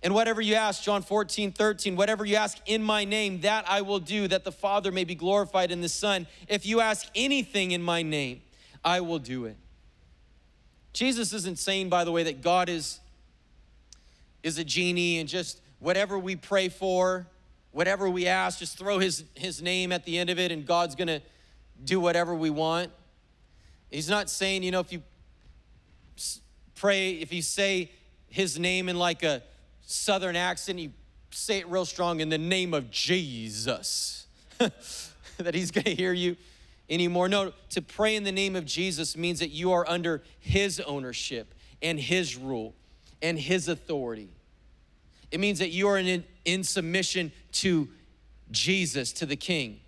And 0.05 0.15
whatever 0.15 0.41
you 0.41 0.55
ask, 0.55 0.83
John 0.83 1.03
14, 1.03 1.53
13, 1.53 1.97
whatever 1.97 2.25
you 2.25 2.37
ask 2.37 2.59
in 2.67 2.83
my 2.83 3.05
name, 3.05 3.41
that 3.41 3.65
I 3.67 3.81
will 3.81 3.99
do, 3.99 4.29
that 4.29 4.45
the 4.45 4.53
Father 4.53 4.93
may 4.93 5.05
be 5.05 5.15
glorified 5.15 5.71
in 5.71 5.81
the 5.81 5.89
Son. 5.89 6.27
If 6.47 6.67
you 6.67 6.81
ask 6.81 7.07
anything 7.15 7.71
in 7.71 7.83
my 7.83 8.03
name, 8.03 8.43
I 8.85 9.01
will 9.01 9.19
do 9.19 9.47
it. 9.47 9.57
Jesus 10.93 11.33
isn't 11.33 11.59
saying, 11.59 11.89
by 11.89 12.05
the 12.05 12.13
way, 12.13 12.23
that 12.25 12.43
God 12.43 12.69
is, 12.69 13.01
is 14.43 14.59
a 14.59 14.65
genie 14.65 15.19
and 15.19 15.29
just 15.29 15.61
whatever 15.81 16.19
we 16.19 16.37
pray 16.37 16.69
for, 16.69 17.27
whatever 17.75 18.09
we 18.09 18.27
ask, 18.27 18.61
just 18.61 18.79
throw 18.79 18.99
his, 18.99 19.25
his 19.35 19.61
name 19.61 19.93
at 19.93 20.07
the 20.07 20.19
end 20.19 20.31
of 20.31 20.39
it 20.39 20.51
and 20.51 20.65
God's 20.65 20.95
gonna 20.95 21.21
do 21.85 22.01
whatever 22.01 22.35
we 22.35 22.49
want. 22.49 22.91
He's 23.91 24.09
not 24.09 24.31
saying, 24.31 24.63
you 24.63 24.71
know, 24.71 24.81
if 24.81 24.93
you 24.93 25.03
pray, 26.75 27.11
if 27.11 27.33
you 27.33 27.43
say 27.43 27.91
his 28.29 28.59
name 28.59 28.89
in 28.89 28.97
like 28.97 29.23
a 29.23 29.43
southern 29.83 30.37
accent, 30.37 30.79
you 30.79 30.91
say 31.31 31.59
it 31.59 31.69
real 31.69 31.85
strong 31.85 32.21
in 32.21 32.29
the 32.29 32.39
name 32.39 32.75
of 32.75 32.91
Jesus, 32.91 34.27
that 34.59 35.55
He's 35.55 35.71
gonna 35.71 35.91
hear 35.91 36.13
you 36.13 36.37
anymore. 36.89 37.29
No, 37.29 37.53
to 37.71 37.83
pray 37.83 38.17
in 38.17 38.25
the 38.25 38.33
name 38.33 38.57
of 38.57 38.65
Jesus 38.65 39.17
means 39.17 39.41
that 39.41 39.51
you 39.51 39.73
are 39.73 39.89
under 39.89 40.23
His 40.39 40.81
ownership 40.81 41.55
and 41.83 41.99
His 41.99 42.37
rule 42.37 42.75
and 43.21 43.39
His 43.39 43.69
authority. 43.69 44.29
It 45.31 45.41
means 45.41 45.59
that 45.59 45.71
you 45.71 45.89
are 45.89 45.99
in, 45.99 46.25
in 46.45 46.65
submission 46.65 47.33
to 47.53 47.89
Jesus, 48.51 49.13
to 49.15 49.27
the 49.27 49.37
King, 49.37 49.81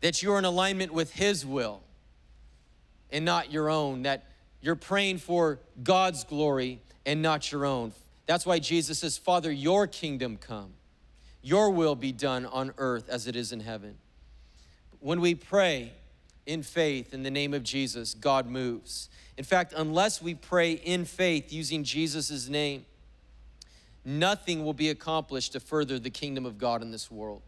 that 0.00 0.22
you're 0.22 0.38
in 0.38 0.44
alignment 0.44 0.92
with 0.92 1.12
His 1.12 1.44
will 1.44 1.82
and 3.10 3.24
not 3.24 3.52
your 3.52 3.70
own, 3.70 4.02
that 4.02 4.24
you're 4.60 4.76
praying 4.76 5.18
for 5.18 5.60
God's 5.82 6.24
glory 6.24 6.80
and 7.06 7.22
not 7.22 7.50
your 7.50 7.64
own. 7.64 7.92
That's 8.26 8.44
why 8.44 8.58
Jesus 8.58 8.98
says, 8.98 9.16
Father, 9.16 9.50
your 9.50 9.86
kingdom 9.86 10.36
come, 10.36 10.74
your 11.42 11.70
will 11.70 11.94
be 11.94 12.12
done 12.12 12.44
on 12.46 12.74
earth 12.76 13.08
as 13.08 13.26
it 13.26 13.36
is 13.36 13.52
in 13.52 13.60
heaven. 13.60 13.96
When 15.00 15.20
we 15.20 15.34
pray 15.34 15.92
in 16.44 16.62
faith 16.62 17.14
in 17.14 17.22
the 17.22 17.30
name 17.30 17.54
of 17.54 17.62
Jesus, 17.62 18.14
God 18.14 18.46
moves. 18.46 19.08
In 19.36 19.44
fact, 19.44 19.72
unless 19.76 20.20
we 20.20 20.34
pray 20.34 20.72
in 20.72 21.04
faith 21.04 21.52
using 21.52 21.84
Jesus' 21.84 22.48
name, 22.48 22.84
nothing 24.08 24.64
will 24.64 24.72
be 24.72 24.88
accomplished 24.88 25.52
to 25.52 25.60
further 25.60 25.98
the 25.98 26.08
kingdom 26.08 26.46
of 26.46 26.56
God 26.56 26.80
in 26.80 26.90
this 26.90 27.10
world. 27.10 27.42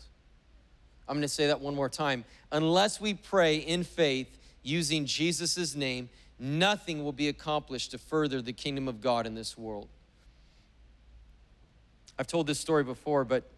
I'm 1.08 1.16
going 1.16 1.22
to 1.22 1.28
say 1.28 1.46
that 1.46 1.60
one 1.60 1.74
more 1.74 1.88
time. 1.88 2.24
Unless 2.52 3.00
we 3.00 3.14
pray 3.14 3.56
in 3.56 3.82
faith 3.82 4.38
using 4.62 5.06
Jesus' 5.06 5.74
name, 5.74 6.10
nothing 6.38 7.02
will 7.02 7.12
be 7.12 7.28
accomplished 7.28 7.92
to 7.92 7.98
further 7.98 8.42
the 8.42 8.52
kingdom 8.52 8.88
of 8.88 9.00
God 9.00 9.26
in 9.26 9.34
this 9.34 9.56
world. 9.56 9.88
I've 12.18 12.26
told 12.26 12.46
this 12.46 12.60
story 12.60 12.84
before, 12.84 13.24
but 13.24 13.50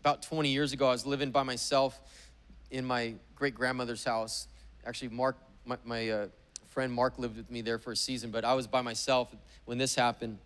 about 0.00 0.22
20 0.22 0.48
years 0.48 0.72
ago, 0.72 0.88
I 0.88 0.92
was 0.92 1.04
living 1.04 1.30
by 1.30 1.42
myself 1.42 2.00
in 2.70 2.86
my 2.86 3.14
great 3.36 3.54
grandmother's 3.54 4.02
house. 4.02 4.48
Actually, 4.86 5.08
Mark, 5.08 5.36
my, 5.66 5.76
my 5.84 6.08
uh, 6.08 6.26
friend 6.68 6.90
Mark 6.90 7.18
lived 7.18 7.36
with 7.36 7.50
me 7.50 7.60
there 7.60 7.78
for 7.78 7.92
a 7.92 7.96
season, 7.96 8.30
but 8.30 8.46
I 8.46 8.54
was 8.54 8.66
by 8.66 8.80
myself 8.80 9.34
when 9.66 9.76
this 9.76 9.94
happened. 9.94 10.38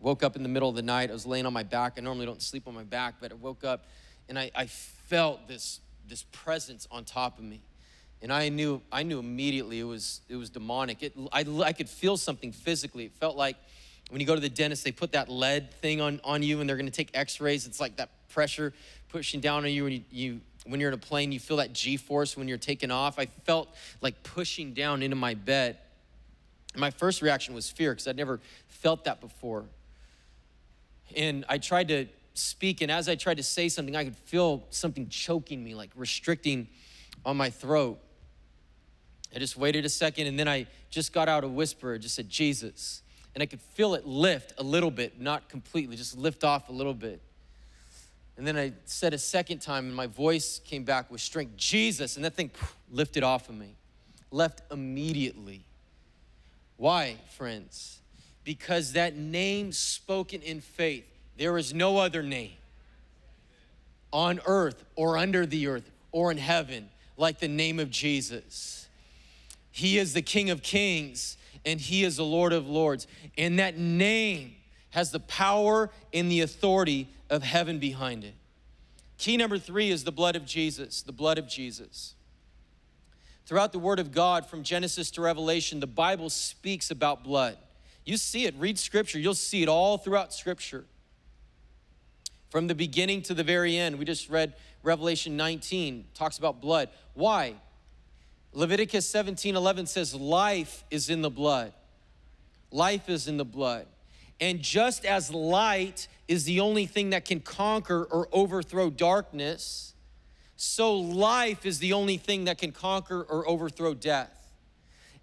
Woke 0.00 0.22
up 0.22 0.34
in 0.36 0.42
the 0.42 0.48
middle 0.48 0.68
of 0.68 0.74
the 0.74 0.82
night. 0.82 1.10
I 1.10 1.12
was 1.12 1.26
laying 1.26 1.46
on 1.46 1.52
my 1.52 1.62
back. 1.62 1.94
I 1.98 2.00
normally 2.00 2.26
don't 2.26 2.42
sleep 2.42 2.66
on 2.66 2.74
my 2.74 2.84
back, 2.84 3.14
but 3.20 3.32
I 3.32 3.34
woke 3.34 3.64
up 3.64 3.86
and 4.28 4.38
I, 4.38 4.50
I 4.54 4.66
felt 4.66 5.46
this, 5.46 5.80
this 6.08 6.24
presence 6.32 6.88
on 6.90 7.04
top 7.04 7.38
of 7.38 7.44
me 7.44 7.62
and 8.22 8.32
I 8.32 8.48
knew 8.48 8.82
I 8.92 9.02
knew 9.02 9.18
immediately 9.18 9.80
it 9.80 9.84
was 9.84 10.20
it 10.28 10.36
was 10.36 10.50
demonic. 10.50 11.02
It, 11.02 11.14
I, 11.32 11.44
I 11.64 11.72
could 11.72 11.88
feel 11.88 12.16
something 12.16 12.52
physically. 12.52 13.06
It 13.06 13.12
felt 13.14 13.36
like 13.36 13.56
when 14.10 14.20
you 14.20 14.26
go 14.26 14.34
to 14.34 14.40
the 14.40 14.48
dentist, 14.48 14.84
they 14.84 14.92
put 14.92 15.12
that 15.12 15.28
lead 15.28 15.72
thing 15.74 16.00
on, 16.00 16.20
on 16.24 16.42
you 16.42 16.60
and 16.60 16.68
they're 16.68 16.76
gonna 16.76 16.90
take 16.90 17.10
x-rays. 17.14 17.66
It's 17.66 17.80
like 17.80 17.96
that 17.96 18.10
pressure 18.28 18.72
pushing 19.08 19.40
down 19.40 19.64
on 19.64 19.70
you 19.70 19.84
when 19.84 19.92
you, 19.92 20.02
you 20.10 20.40
when 20.66 20.80
you're 20.80 20.90
in 20.90 20.94
a 20.94 20.98
plane, 20.98 21.32
you 21.32 21.40
feel 21.40 21.56
that 21.56 21.72
G-force 21.72 22.36
when 22.36 22.46
you're 22.46 22.58
taking 22.58 22.90
off. 22.90 23.18
I 23.18 23.26
felt 23.44 23.68
like 24.02 24.22
pushing 24.22 24.74
down 24.74 25.02
into 25.02 25.16
my 25.16 25.34
bed. 25.34 25.78
And 26.74 26.80
my 26.80 26.90
first 26.90 27.22
reaction 27.22 27.54
was 27.54 27.70
fear 27.70 27.92
because 27.92 28.06
I'd 28.06 28.16
never 28.16 28.40
felt 28.68 29.04
that 29.04 29.20
before. 29.20 29.64
And 31.16 31.44
I 31.48 31.58
tried 31.58 31.88
to 31.88 32.06
speak, 32.34 32.80
and 32.80 32.90
as 32.90 33.08
I 33.08 33.14
tried 33.14 33.36
to 33.36 33.42
say 33.42 33.68
something, 33.68 33.96
I 33.96 34.04
could 34.04 34.16
feel 34.16 34.64
something 34.70 35.08
choking 35.08 35.62
me, 35.62 35.74
like 35.74 35.90
restricting 35.94 36.68
on 37.24 37.36
my 37.36 37.50
throat. 37.50 37.98
I 39.34 39.38
just 39.38 39.56
waited 39.56 39.84
a 39.84 39.88
second 39.88 40.26
and 40.26 40.38
then 40.38 40.48
I 40.48 40.66
just 40.90 41.12
got 41.12 41.28
out 41.28 41.44
a 41.44 41.48
whisper, 41.48 41.96
just 41.98 42.16
said, 42.16 42.28
Jesus. 42.28 43.02
And 43.34 43.42
I 43.42 43.46
could 43.46 43.60
feel 43.60 43.94
it 43.94 44.06
lift 44.06 44.54
a 44.58 44.62
little 44.62 44.90
bit, 44.90 45.20
not 45.20 45.48
completely, 45.48 45.96
just 45.96 46.18
lift 46.18 46.42
off 46.42 46.68
a 46.68 46.72
little 46.72 46.94
bit. 46.94 47.20
And 48.36 48.46
then 48.46 48.56
I 48.56 48.72
said 48.86 49.14
a 49.14 49.18
second 49.18 49.60
time 49.60 49.86
and 49.86 49.94
my 49.94 50.06
voice 50.06 50.60
came 50.64 50.82
back 50.82 51.10
with 51.10 51.20
strength, 51.20 51.56
Jesus. 51.56 52.16
And 52.16 52.24
that 52.24 52.34
thing 52.34 52.50
lifted 52.90 53.22
off 53.22 53.48
of 53.48 53.54
me, 53.54 53.74
left 54.32 54.62
immediately. 54.72 55.64
Why, 56.76 57.16
friends? 57.36 57.98
Because 58.44 58.92
that 58.94 59.16
name 59.16 59.72
spoken 59.72 60.42
in 60.42 60.60
faith, 60.60 61.04
there 61.36 61.58
is 61.58 61.74
no 61.74 61.98
other 61.98 62.22
name 62.22 62.52
on 64.12 64.40
earth 64.46 64.84
or 64.96 65.16
under 65.16 65.46
the 65.46 65.66
earth 65.66 65.90
or 66.12 66.30
in 66.30 66.38
heaven 66.38 66.88
like 67.16 67.38
the 67.38 67.48
name 67.48 67.78
of 67.78 67.90
Jesus. 67.90 68.88
He 69.70 69.98
is 69.98 70.14
the 70.14 70.22
King 70.22 70.50
of 70.50 70.62
Kings 70.62 71.36
and 71.64 71.80
He 71.80 72.04
is 72.04 72.16
the 72.16 72.24
Lord 72.24 72.52
of 72.52 72.68
Lords. 72.68 73.06
And 73.36 73.58
that 73.58 73.78
name 73.78 74.54
has 74.90 75.10
the 75.10 75.20
power 75.20 75.90
and 76.12 76.30
the 76.30 76.40
authority 76.40 77.08
of 77.28 77.42
heaven 77.42 77.78
behind 77.78 78.24
it. 78.24 78.34
Key 79.18 79.36
number 79.36 79.58
three 79.58 79.90
is 79.90 80.04
the 80.04 80.12
blood 80.12 80.34
of 80.34 80.46
Jesus, 80.46 81.02
the 81.02 81.12
blood 81.12 81.38
of 81.38 81.46
Jesus. 81.46 82.14
Throughout 83.44 83.72
the 83.72 83.78
Word 83.78 83.98
of 83.98 84.12
God, 84.12 84.46
from 84.46 84.62
Genesis 84.62 85.10
to 85.12 85.20
Revelation, 85.20 85.80
the 85.80 85.86
Bible 85.86 86.30
speaks 86.30 86.90
about 86.90 87.22
blood. 87.22 87.58
You 88.04 88.16
see 88.16 88.46
it, 88.46 88.54
read 88.58 88.78
Scripture, 88.78 89.18
you'll 89.18 89.34
see 89.34 89.62
it 89.62 89.68
all 89.68 89.98
throughout 89.98 90.32
Scripture. 90.32 90.84
From 92.50 92.66
the 92.66 92.74
beginning 92.74 93.22
to 93.22 93.34
the 93.34 93.44
very 93.44 93.76
end, 93.76 93.98
we 93.98 94.04
just 94.04 94.28
read 94.28 94.54
Revelation 94.82 95.36
19, 95.36 96.06
talks 96.14 96.38
about 96.38 96.60
blood. 96.60 96.88
Why? 97.14 97.54
Leviticus 98.52 99.06
17 99.06 99.54
11 99.54 99.86
says, 99.86 100.14
Life 100.14 100.84
is 100.90 101.10
in 101.10 101.22
the 101.22 101.30
blood. 101.30 101.72
Life 102.72 103.08
is 103.08 103.28
in 103.28 103.36
the 103.36 103.44
blood. 103.44 103.86
And 104.40 104.62
just 104.62 105.04
as 105.04 105.32
light 105.32 106.08
is 106.26 106.44
the 106.44 106.60
only 106.60 106.86
thing 106.86 107.10
that 107.10 107.24
can 107.24 107.40
conquer 107.40 108.04
or 108.04 108.28
overthrow 108.32 108.88
darkness, 108.88 109.94
so 110.56 110.96
life 110.96 111.66
is 111.66 111.78
the 111.78 111.92
only 111.92 112.16
thing 112.16 112.44
that 112.44 112.58
can 112.58 112.72
conquer 112.72 113.22
or 113.22 113.48
overthrow 113.48 113.94
death. 113.94 114.39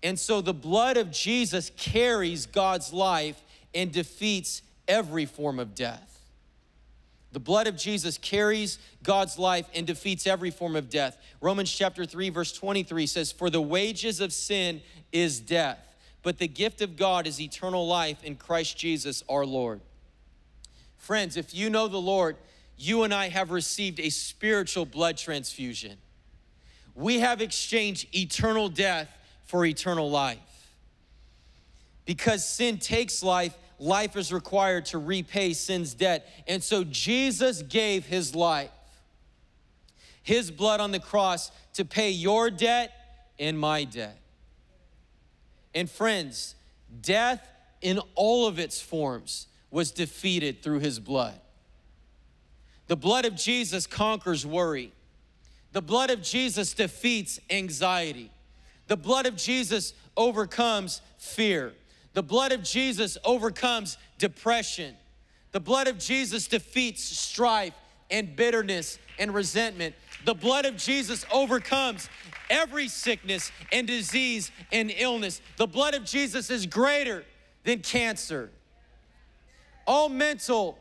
And 0.04 0.20
so 0.20 0.42
the 0.42 0.54
blood 0.54 0.98
of 0.98 1.12
Jesus 1.12 1.72
carries 1.76 2.46
God's 2.46 2.94
life 2.94 3.42
and 3.74 3.92
defeats 3.92 4.62
every 4.88 5.26
form 5.26 5.60
of 5.60 5.76
death. 5.76 6.22
The 7.32 7.40
blood 7.40 7.68
of 7.68 7.76
Jesus 7.76 8.18
carries 8.18 8.80
God's 9.04 9.38
life 9.38 9.68
and 9.76 9.86
defeats 9.86 10.26
every 10.26 10.50
form 10.50 10.76
of 10.76 10.90
death. 10.90 11.18
Romans 11.42 11.72
chapter 11.72 12.06
3 12.06 12.30
verse 12.30 12.52
23 12.54 13.06
says, 13.06 13.32
"For 13.32 13.50
the 13.50 13.62
wages 13.62 14.22
of 14.22 14.32
sin 14.32 14.82
is 15.12 15.40
death, 15.40 15.80
but 16.24 16.38
the 16.38 16.48
gift 16.48 16.82
of 16.82 16.96
God 16.96 17.28
is 17.28 17.40
eternal 17.40 17.86
life 17.86 18.24
in 18.24 18.38
Christ 18.38 18.78
Jesus 18.78 19.24
our 19.28 19.46
Lord." 19.46 19.82
Friends, 20.96 21.38
if 21.38 21.54
you 21.54 21.70
know 21.70 21.88
the 21.88 22.02
Lord, 22.02 22.38
you 22.78 23.04
and 23.04 23.14
I 23.14 23.30
have 23.30 23.52
received 23.52 24.00
a 24.00 24.10
spiritual 24.10 24.86
blood 24.86 25.18
transfusion. 25.18 25.98
We 26.96 27.20
have 27.20 27.42
exchanged 27.42 28.08
eternal 28.16 28.70
death 28.70 29.10
for 29.48 29.66
eternal 29.66 30.10
life. 30.10 30.40
Because 32.06 32.48
sin 32.48 32.78
takes 32.78 33.24
life, 33.24 33.58
life 33.80 34.16
is 34.16 34.32
required 34.32 34.86
to 34.88 34.98
repay 34.98 35.54
sin's 35.54 35.94
debt. 35.94 36.28
And 36.48 36.64
so 36.64 36.84
Jesus 36.84 37.62
gave 37.64 38.06
his 38.06 38.36
life, 38.36 38.72
his 40.24 40.52
blood 40.52 40.80
on 40.80 40.92
the 40.92 41.00
cross 41.00 41.52
to 41.74 41.84
pay 41.84 42.12
your 42.12 42.50
debt 42.50 42.92
and 43.40 43.60
my 43.60 43.84
debt. 43.84 44.18
And 45.74 45.90
friends, 45.90 46.56
death 47.02 47.46
in 47.82 48.00
all 48.16 48.48
of 48.48 48.60
its 48.60 48.82
forms 48.82 49.48
was 49.70 49.92
defeated 49.92 50.64
through 50.64 50.80
his 50.80 51.00
blood. 51.00 51.40
The 52.88 52.96
blood 52.96 53.26
of 53.26 53.36
Jesus 53.36 53.86
conquers 53.86 54.46
worry. 54.46 54.94
The 55.74 55.82
blood 55.82 56.10
of 56.10 56.22
Jesus 56.22 56.74
defeats 56.74 57.40
anxiety. 57.50 58.32
The 58.88 58.98
blood 58.98 59.26
of 59.26 59.36
Jesus 59.36 59.94
overcomes 60.16 61.02
fear. 61.18 61.74
The 62.14 62.24
blood 62.24 62.52
of 62.52 62.64
Jesus 62.64 63.18
overcomes 63.24 63.98
depression. 64.18 64.96
The 65.52 65.60
blood 65.60 65.88
of 65.88 65.98
Jesus 66.00 66.48
defeats 66.48 67.04
strife 67.04 67.74
and 68.10 68.36
bitterness 68.36 68.98
and 69.20 69.34
resentment. 69.34 69.96
The 70.26 70.34
blood 70.34 70.66
of 70.66 70.78
Jesus 70.78 71.26
overcomes 71.32 72.10
every 72.50 72.88
sickness 72.88 73.52
and 73.72 73.86
disease 73.86 74.52
and 74.72 74.92
illness. 74.96 75.42
The 75.58 75.68
blood 75.68 75.94
of 75.94 76.06
Jesus 76.06 76.50
is 76.50 76.66
greater 76.66 77.24
than 77.64 77.80
cancer. 77.80 78.50
All 79.86 80.10
mental 80.10 80.78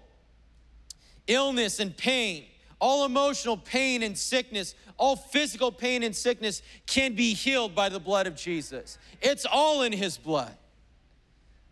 illness 1.27 1.81
and 1.81 1.97
pain, 1.97 2.45
all 2.79 3.05
emotional 3.05 3.57
pain 3.57 4.03
and 4.03 4.17
sickness, 4.17 4.75
all 4.99 5.17
physical 5.17 5.73
pain 5.73 6.03
and 6.03 6.15
sickness 6.15 6.62
can 6.87 7.15
be 7.15 7.35
healed 7.35 7.75
by 7.75 7.89
the 7.89 8.01
blood 8.01 8.27
of 8.27 8.37
Jesus. 8.37 8.99
It's 9.21 9.47
all 9.47 9.83
in 9.83 9.93
His 9.93 10.19
blood. 10.19 10.55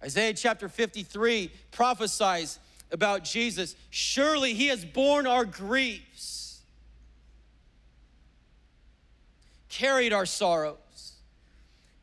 Isaiah 0.05 0.35
chapter 0.35 0.69
53 0.69 1.51
prophesies 1.71 2.59
about 2.93 3.25
Jesus. 3.25 3.75
Surely 3.91 4.53
he 4.55 4.69
has 4.69 4.85
borne 4.85 5.27
our 5.27 5.47
griefs, 5.47 6.61
carried 9.69 10.13
our 10.13 10.27
sorrows, 10.27 10.77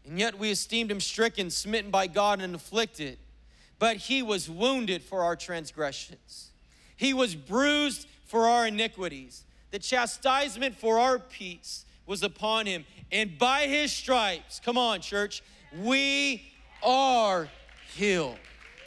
and 0.06 0.18
yet 0.20 0.38
we 0.38 0.50
esteemed 0.50 0.90
him 0.90 1.00
stricken, 1.00 1.52
smitten 1.52 1.92
by 1.92 2.08
God, 2.08 2.42
and 2.42 2.56
afflicted. 2.56 3.20
But 3.78 3.98
he 3.98 4.24
was 4.24 4.50
wounded 4.50 5.04
for 5.04 5.24
our 5.24 5.36
transgressions, 5.36 6.52
He 6.96 7.14
was 7.14 7.36
bruised 7.36 8.08
for 8.32 8.48
our 8.48 8.66
iniquities. 8.66 9.44
The 9.72 9.80
chastisement 9.80 10.78
for 10.78 10.98
our 10.98 11.20
peace 11.20 11.86
was 12.06 12.24
upon 12.24 12.66
him. 12.66 12.86
And 13.12 13.38
by 13.38 13.68
his 13.68 13.92
stripes, 13.92 14.62
come 14.64 14.78
on, 14.78 15.02
church, 15.02 15.44
we 15.78 16.42
are 16.82 17.50
healed. 17.94 18.38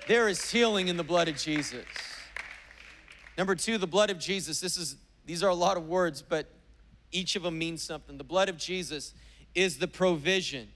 There 0.09 0.29
is 0.29 0.51
healing 0.51 0.89
in 0.89 0.97
the 0.97 1.05
blood 1.05 1.29
of 1.29 1.37
Jesus. 1.37 1.85
Number 3.37 3.55
two, 3.55 3.77
the 3.77 3.87
blood 3.87 4.09
of 4.09 4.19
Jesus. 4.19 4.61
This 4.61 4.79
is 4.79 4.97
these 5.27 5.43
are 5.43 5.51
a 5.51 5.55
lot 5.55 5.77
of 5.77 5.89
words, 5.89 6.23
but 6.23 6.51
each 7.13 7.37
of 7.37 7.43
them 7.43 7.59
means 7.59 7.83
something. 7.83 8.17
The 8.17 8.25
blood 8.25 8.49
of 8.49 8.57
Jesus 8.57 9.13
is 9.55 9.77
the 9.77 9.89
provision 9.89 10.69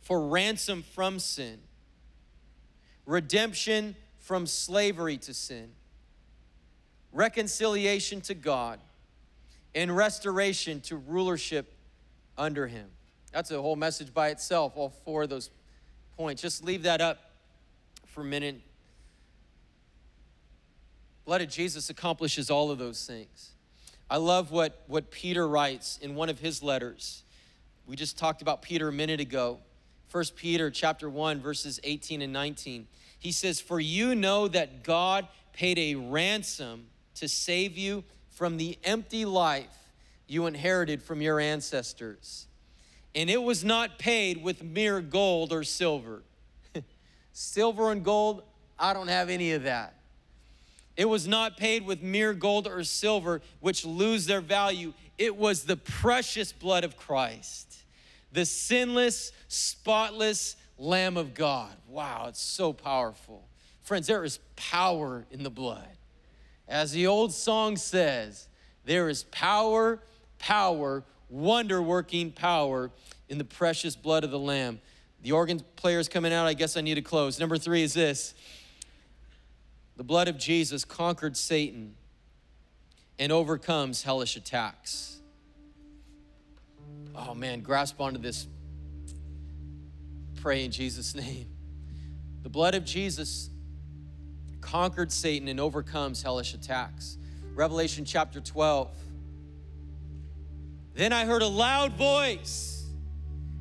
for 0.00 0.28
ransom 0.28 0.84
from 0.94 1.18
sin, 1.18 1.58
redemption 3.06 3.96
from 4.18 4.46
slavery 4.46 5.16
to 5.18 5.34
sin, 5.34 5.70
reconciliation 7.12 8.20
to 8.22 8.34
God, 8.34 8.80
and 9.74 9.96
restoration 9.96 10.80
to 10.82 10.96
rulership 10.96 11.72
under 12.36 12.66
Him. 12.66 12.88
That's 13.32 13.50
a 13.50 13.60
whole 13.60 13.76
message 13.76 14.12
by 14.12 14.28
itself, 14.28 14.72
all 14.76 14.90
four 15.04 15.22
of 15.22 15.28
those 15.28 15.50
points. 16.16 16.42
Just 16.42 16.64
leave 16.64 16.82
that 16.82 17.00
up 17.00 17.18
for 18.06 18.22
a 18.22 18.24
minute. 18.24 18.60
Blood 21.24 21.42
of 21.42 21.48
Jesus 21.48 21.90
accomplishes 21.90 22.50
all 22.50 22.70
of 22.70 22.78
those 22.78 23.06
things. 23.06 23.52
I 24.10 24.16
love 24.16 24.50
what, 24.50 24.82
what 24.88 25.12
Peter 25.12 25.46
writes 25.46 25.98
in 26.02 26.16
one 26.16 26.28
of 26.28 26.40
his 26.40 26.62
letters. 26.62 27.22
We 27.86 27.94
just 27.94 28.18
talked 28.18 28.42
about 28.42 28.62
Peter 28.62 28.88
a 28.88 28.92
minute 28.92 29.20
ago. 29.20 29.58
1 30.10 30.24
Peter 30.34 30.70
chapter 30.70 31.08
1 31.08 31.40
verses 31.40 31.78
18 31.84 32.20
and 32.22 32.32
19. 32.32 32.88
He 33.20 33.30
says, 33.30 33.60
"For 33.60 33.78
you 33.78 34.16
know 34.16 34.48
that 34.48 34.82
God 34.82 35.28
paid 35.52 35.78
a 35.78 35.94
ransom 35.94 36.88
to 37.20 37.28
save 37.28 37.78
you 37.78 38.04
from 38.30 38.56
the 38.56 38.78
empty 38.84 39.24
life 39.24 39.92
you 40.26 40.46
inherited 40.46 41.02
from 41.02 41.20
your 41.20 41.38
ancestors. 41.40 42.46
And 43.14 43.28
it 43.28 43.42
was 43.42 43.64
not 43.64 43.98
paid 43.98 44.42
with 44.42 44.62
mere 44.62 45.00
gold 45.00 45.52
or 45.52 45.64
silver. 45.64 46.22
silver 47.32 47.92
and 47.92 48.04
gold, 48.04 48.42
I 48.78 48.92
don't 48.94 49.08
have 49.08 49.28
any 49.28 49.52
of 49.52 49.64
that. 49.64 49.94
It 50.96 51.04
was 51.08 51.26
not 51.26 51.56
paid 51.56 51.84
with 51.84 52.02
mere 52.02 52.32
gold 52.32 52.66
or 52.66 52.84
silver, 52.84 53.40
which 53.60 53.84
lose 53.84 54.26
their 54.26 54.40
value. 54.40 54.92
It 55.18 55.36
was 55.36 55.64
the 55.64 55.76
precious 55.76 56.52
blood 56.52 56.84
of 56.84 56.96
Christ, 56.96 57.76
the 58.32 58.44
sinless, 58.44 59.32
spotless 59.48 60.56
Lamb 60.78 61.16
of 61.16 61.34
God. 61.34 61.72
Wow, 61.88 62.26
it's 62.28 62.40
so 62.40 62.72
powerful. 62.72 63.46
Friends, 63.82 64.06
there 64.06 64.24
is 64.24 64.38
power 64.56 65.26
in 65.30 65.42
the 65.42 65.50
blood. 65.50 65.88
As 66.70 66.92
the 66.92 67.08
old 67.08 67.32
song 67.32 67.76
says, 67.76 68.46
there 68.84 69.08
is 69.08 69.24
power, 69.24 70.00
power, 70.38 71.02
wonder 71.28 71.82
working 71.82 72.30
power 72.30 72.92
in 73.28 73.38
the 73.38 73.44
precious 73.44 73.96
blood 73.96 74.22
of 74.22 74.30
the 74.30 74.38
Lamb. 74.38 74.80
The 75.22 75.32
organ 75.32 75.60
player's 75.74 76.08
coming 76.08 76.32
out. 76.32 76.46
I 76.46 76.54
guess 76.54 76.76
I 76.76 76.80
need 76.80 76.94
to 76.94 77.02
close. 77.02 77.40
Number 77.40 77.58
three 77.58 77.82
is 77.82 77.92
this 77.92 78.34
the 79.96 80.04
blood 80.04 80.28
of 80.28 80.38
Jesus 80.38 80.84
conquered 80.84 81.36
Satan 81.36 81.96
and 83.18 83.32
overcomes 83.32 84.04
hellish 84.04 84.36
attacks. 84.36 85.20
Oh 87.16 87.34
man, 87.34 87.60
grasp 87.60 88.00
onto 88.00 88.20
this. 88.20 88.46
Pray 90.40 90.64
in 90.64 90.70
Jesus' 90.70 91.16
name. 91.16 91.48
The 92.44 92.48
blood 92.48 92.76
of 92.76 92.84
Jesus 92.84 93.50
conquered 94.60 95.10
Satan 95.12 95.48
and 95.48 95.60
overcomes 95.60 96.22
hellish 96.22 96.54
attacks. 96.54 97.18
Revelation 97.54 98.04
chapter 98.04 98.40
12. 98.40 98.90
Then 100.94 101.12
I 101.12 101.24
heard 101.24 101.42
a 101.42 101.48
loud 101.48 101.92
voice 101.92 102.86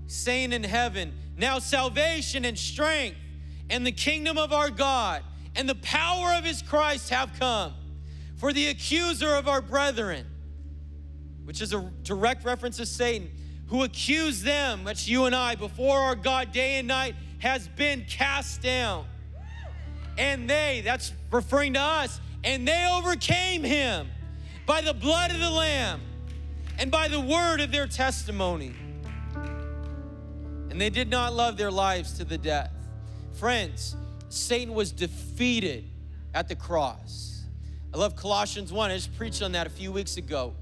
saying 0.07 0.53
in 0.53 0.63
heaven, 0.63 1.13
Now 1.37 1.59
salvation 1.59 2.45
and 2.45 2.57
strength 2.57 3.17
and 3.69 3.85
the 3.85 3.91
kingdom 3.91 4.37
of 4.37 4.51
our 4.51 4.69
God 4.69 5.23
and 5.55 5.67
the 5.67 5.75
power 5.75 6.33
of 6.33 6.43
his 6.43 6.61
Christ 6.61 7.09
have 7.09 7.31
come. 7.39 7.73
For 8.37 8.53
the 8.53 8.67
accuser 8.67 9.35
of 9.35 9.47
our 9.47 9.61
brethren, 9.61 10.25
which 11.43 11.61
is 11.61 11.73
a 11.73 11.91
direct 12.03 12.45
reference 12.45 12.77
to 12.77 12.85
Satan, 12.85 13.29
who 13.67 13.83
accused 13.83 14.43
them, 14.43 14.85
that's 14.85 15.07
you 15.07 15.25
and 15.25 15.35
I, 15.35 15.55
before 15.55 15.99
our 15.99 16.15
God 16.15 16.51
day 16.51 16.77
and 16.77 16.87
night, 16.87 17.15
has 17.39 17.67
been 17.67 18.05
cast 18.07 18.61
down 18.61 19.05
and 20.19 20.49
they, 20.49 20.81
that's 20.83 21.13
referring 21.31 21.73
to 21.73 21.79
us, 21.79 22.19
and 22.43 22.67
they 22.67 22.87
overcame 22.91 23.63
him 23.63 24.09
by 24.65 24.81
the 24.81 24.93
blood 24.93 25.31
of 25.31 25.39
the 25.39 25.49
Lamb 25.49 26.01
and 26.77 26.91
by 26.91 27.07
the 27.07 27.19
word 27.19 27.61
of 27.61 27.71
their 27.71 27.87
testimony. 27.87 28.73
And 30.69 30.79
they 30.79 30.89
did 30.89 31.09
not 31.09 31.33
love 31.33 31.55
their 31.55 31.71
lives 31.71 32.17
to 32.17 32.25
the 32.25 32.37
death. 32.37 32.71
Friends, 33.33 33.95
Satan 34.27 34.73
was 34.73 34.91
defeated 34.91 35.85
at 36.33 36.49
the 36.49 36.55
cross. 36.55 37.45
I 37.93 37.97
love 37.97 38.17
Colossians 38.17 38.73
1. 38.73 38.91
I 38.91 38.95
just 38.95 39.15
preached 39.17 39.41
on 39.41 39.53
that 39.53 39.67
a 39.67 39.69
few 39.69 39.91
weeks 39.91 40.17
ago. 40.17 40.53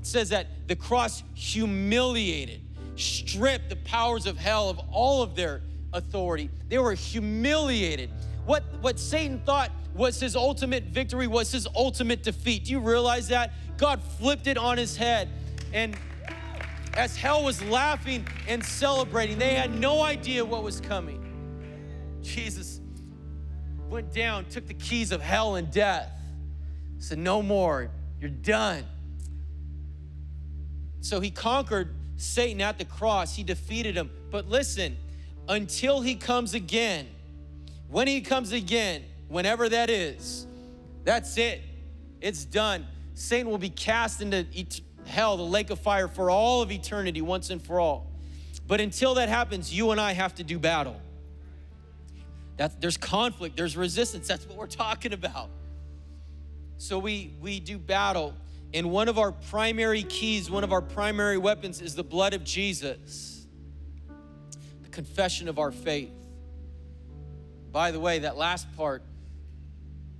It 0.00 0.06
says 0.06 0.28
that 0.28 0.68
the 0.68 0.76
cross 0.76 1.22
humiliated, 1.34 2.60
stripped 2.96 3.70
the 3.70 3.76
powers 3.76 4.26
of 4.26 4.36
hell 4.36 4.68
of 4.68 4.78
all 4.90 5.22
of 5.22 5.34
their 5.34 5.62
authority. 5.94 6.50
They 6.68 6.78
were 6.78 6.94
humiliated 6.94 8.10
what, 8.44 8.64
what 8.80 8.98
Satan 8.98 9.40
thought 9.40 9.70
was 9.94 10.18
his 10.18 10.36
ultimate 10.36 10.84
victory 10.84 11.26
was 11.26 11.52
his 11.52 11.66
ultimate 11.74 12.22
defeat. 12.22 12.64
Do 12.64 12.72
you 12.72 12.80
realize 12.80 13.28
that? 13.28 13.52
God 13.76 14.02
flipped 14.02 14.46
it 14.46 14.56
on 14.56 14.78
his 14.78 14.96
head. 14.96 15.28
And 15.72 15.96
as 16.94 17.16
hell 17.16 17.44
was 17.44 17.62
laughing 17.64 18.26
and 18.48 18.64
celebrating, 18.64 19.38
they 19.38 19.54
had 19.54 19.74
no 19.74 20.02
idea 20.02 20.44
what 20.44 20.62
was 20.62 20.80
coming. 20.80 21.18
Jesus 22.22 22.80
went 23.88 24.12
down, 24.12 24.46
took 24.46 24.66
the 24.66 24.74
keys 24.74 25.12
of 25.12 25.20
hell 25.20 25.56
and 25.56 25.70
death, 25.70 26.10
said, 26.98 27.18
No 27.18 27.42
more, 27.42 27.90
you're 28.20 28.30
done. 28.30 28.84
So 31.00 31.20
he 31.20 31.30
conquered 31.30 31.94
Satan 32.16 32.60
at 32.60 32.78
the 32.78 32.84
cross, 32.84 33.34
he 33.34 33.42
defeated 33.42 33.96
him. 33.96 34.10
But 34.30 34.48
listen, 34.48 34.96
until 35.48 36.00
he 36.00 36.14
comes 36.14 36.54
again, 36.54 37.08
when 37.92 38.08
he 38.08 38.22
comes 38.22 38.52
again, 38.52 39.04
whenever 39.28 39.68
that 39.68 39.90
is, 39.90 40.46
that's 41.04 41.36
it. 41.36 41.60
It's 42.22 42.44
done. 42.44 42.86
Satan 43.14 43.50
will 43.50 43.58
be 43.58 43.68
cast 43.68 44.22
into 44.22 44.46
hell, 45.06 45.36
the 45.36 45.42
lake 45.42 45.68
of 45.70 45.78
fire, 45.78 46.08
for 46.08 46.30
all 46.30 46.62
of 46.62 46.72
eternity, 46.72 47.20
once 47.20 47.50
and 47.50 47.62
for 47.62 47.78
all. 47.78 48.10
But 48.66 48.80
until 48.80 49.14
that 49.14 49.28
happens, 49.28 49.74
you 49.74 49.90
and 49.90 50.00
I 50.00 50.12
have 50.12 50.34
to 50.36 50.42
do 50.42 50.58
battle. 50.58 50.98
That, 52.56 52.80
there's 52.80 52.96
conflict, 52.96 53.56
there's 53.56 53.76
resistance. 53.76 54.26
That's 54.26 54.46
what 54.46 54.56
we're 54.56 54.66
talking 54.66 55.12
about. 55.12 55.50
So 56.78 56.98
we, 56.98 57.34
we 57.40 57.60
do 57.60 57.76
battle. 57.76 58.34
And 58.72 58.90
one 58.90 59.08
of 59.08 59.18
our 59.18 59.32
primary 59.32 60.02
keys, 60.04 60.50
one 60.50 60.64
of 60.64 60.72
our 60.72 60.80
primary 60.80 61.36
weapons 61.36 61.82
is 61.82 61.94
the 61.94 62.04
blood 62.04 62.32
of 62.32 62.42
Jesus, 62.42 63.46
the 64.82 64.88
confession 64.88 65.48
of 65.48 65.58
our 65.58 65.72
faith. 65.72 66.12
By 67.72 67.90
the 67.90 67.98
way, 67.98 68.20
that 68.20 68.36
last 68.36 68.70
part, 68.76 69.02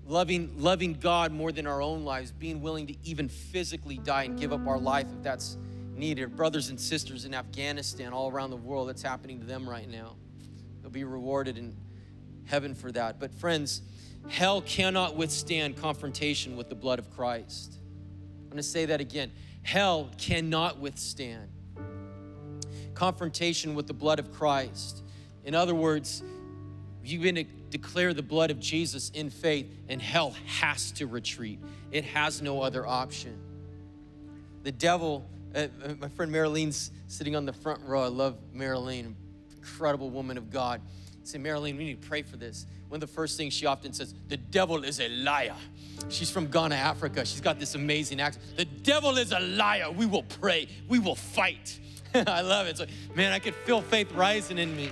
loving, 0.06 0.54
loving 0.58 0.94
God 0.94 1.32
more 1.32 1.52
than 1.52 1.66
our 1.66 1.82
own 1.82 2.04
lives, 2.04 2.32
being 2.32 2.62
willing 2.62 2.86
to 2.86 2.96
even 3.04 3.28
physically 3.28 3.98
die 3.98 4.24
and 4.24 4.38
give 4.38 4.52
up 4.52 4.66
our 4.66 4.78
life 4.78 5.06
if 5.16 5.22
that's 5.22 5.58
needed. 5.94 6.34
Brothers 6.34 6.70
and 6.70 6.80
sisters 6.80 7.26
in 7.26 7.34
Afghanistan, 7.34 8.12
all 8.12 8.30
around 8.30 8.50
the 8.50 8.56
world, 8.56 8.88
that's 8.88 9.02
happening 9.02 9.40
to 9.40 9.46
them 9.46 9.68
right 9.68 9.88
now. 9.88 10.16
They'll 10.80 10.90
be 10.90 11.04
rewarded 11.04 11.58
in 11.58 11.76
heaven 12.46 12.74
for 12.74 12.90
that. 12.92 13.20
But, 13.20 13.34
friends, 13.34 13.82
hell 14.28 14.62
cannot 14.62 15.16
withstand 15.16 15.76
confrontation 15.76 16.56
with 16.56 16.70
the 16.70 16.74
blood 16.74 16.98
of 16.98 17.10
Christ. 17.14 17.74
I'm 18.42 18.48
going 18.48 18.56
to 18.56 18.62
say 18.62 18.86
that 18.86 19.00
again. 19.00 19.30
Hell 19.62 20.10
cannot 20.18 20.78
withstand 20.78 21.50
confrontation 22.94 23.74
with 23.74 23.86
the 23.86 23.94
blood 23.94 24.18
of 24.18 24.32
Christ. 24.32 25.02
In 25.44 25.54
other 25.54 25.74
words, 25.74 26.22
you 27.04 27.18
begin 27.18 27.34
to 27.36 27.44
declare 27.70 28.14
the 28.14 28.22
blood 28.22 28.50
of 28.50 28.60
Jesus 28.60 29.10
in 29.10 29.30
faith, 29.30 29.66
and 29.88 30.00
hell 30.00 30.34
has 30.46 30.92
to 30.92 31.06
retreat. 31.06 31.58
It 31.90 32.04
has 32.04 32.42
no 32.42 32.62
other 32.62 32.86
option. 32.86 33.38
The 34.62 34.72
devil, 34.72 35.24
uh, 35.54 35.68
uh 35.84 35.94
my 35.98 36.08
friend 36.08 36.32
Marilene's 36.32 36.90
sitting 37.08 37.36
on 37.36 37.46
the 37.46 37.52
front 37.52 37.82
row. 37.84 38.02
I 38.02 38.08
love 38.08 38.36
Marilene, 38.54 39.14
incredible 39.56 40.10
woman 40.10 40.38
of 40.38 40.50
God. 40.50 40.80
I 41.10 41.24
say, 41.24 41.38
Marilene, 41.38 41.76
we 41.76 41.84
need 41.84 42.02
to 42.02 42.08
pray 42.08 42.22
for 42.22 42.36
this. 42.36 42.66
One 42.88 42.96
of 43.02 43.08
the 43.08 43.14
first 43.14 43.36
things 43.36 43.54
she 43.54 43.66
often 43.66 43.92
says, 43.92 44.14
the 44.28 44.36
devil 44.36 44.84
is 44.84 45.00
a 45.00 45.08
liar. 45.08 45.56
She's 46.08 46.30
from 46.30 46.48
Ghana, 46.48 46.74
Africa. 46.74 47.24
She's 47.24 47.40
got 47.40 47.58
this 47.58 47.74
amazing 47.74 48.20
accent. 48.20 48.44
The 48.56 48.64
devil 48.64 49.16
is 49.16 49.32
a 49.32 49.40
liar. 49.40 49.90
We 49.90 50.04
will 50.04 50.24
pray. 50.24 50.68
We 50.88 50.98
will 50.98 51.14
fight. 51.14 51.78
I 52.14 52.42
love 52.42 52.66
it. 52.66 52.78
So, 52.78 52.86
man, 53.14 53.32
I 53.32 53.38
could 53.38 53.54
feel 53.54 53.80
faith 53.80 54.12
rising 54.12 54.58
in 54.58 54.76
me. 54.76 54.90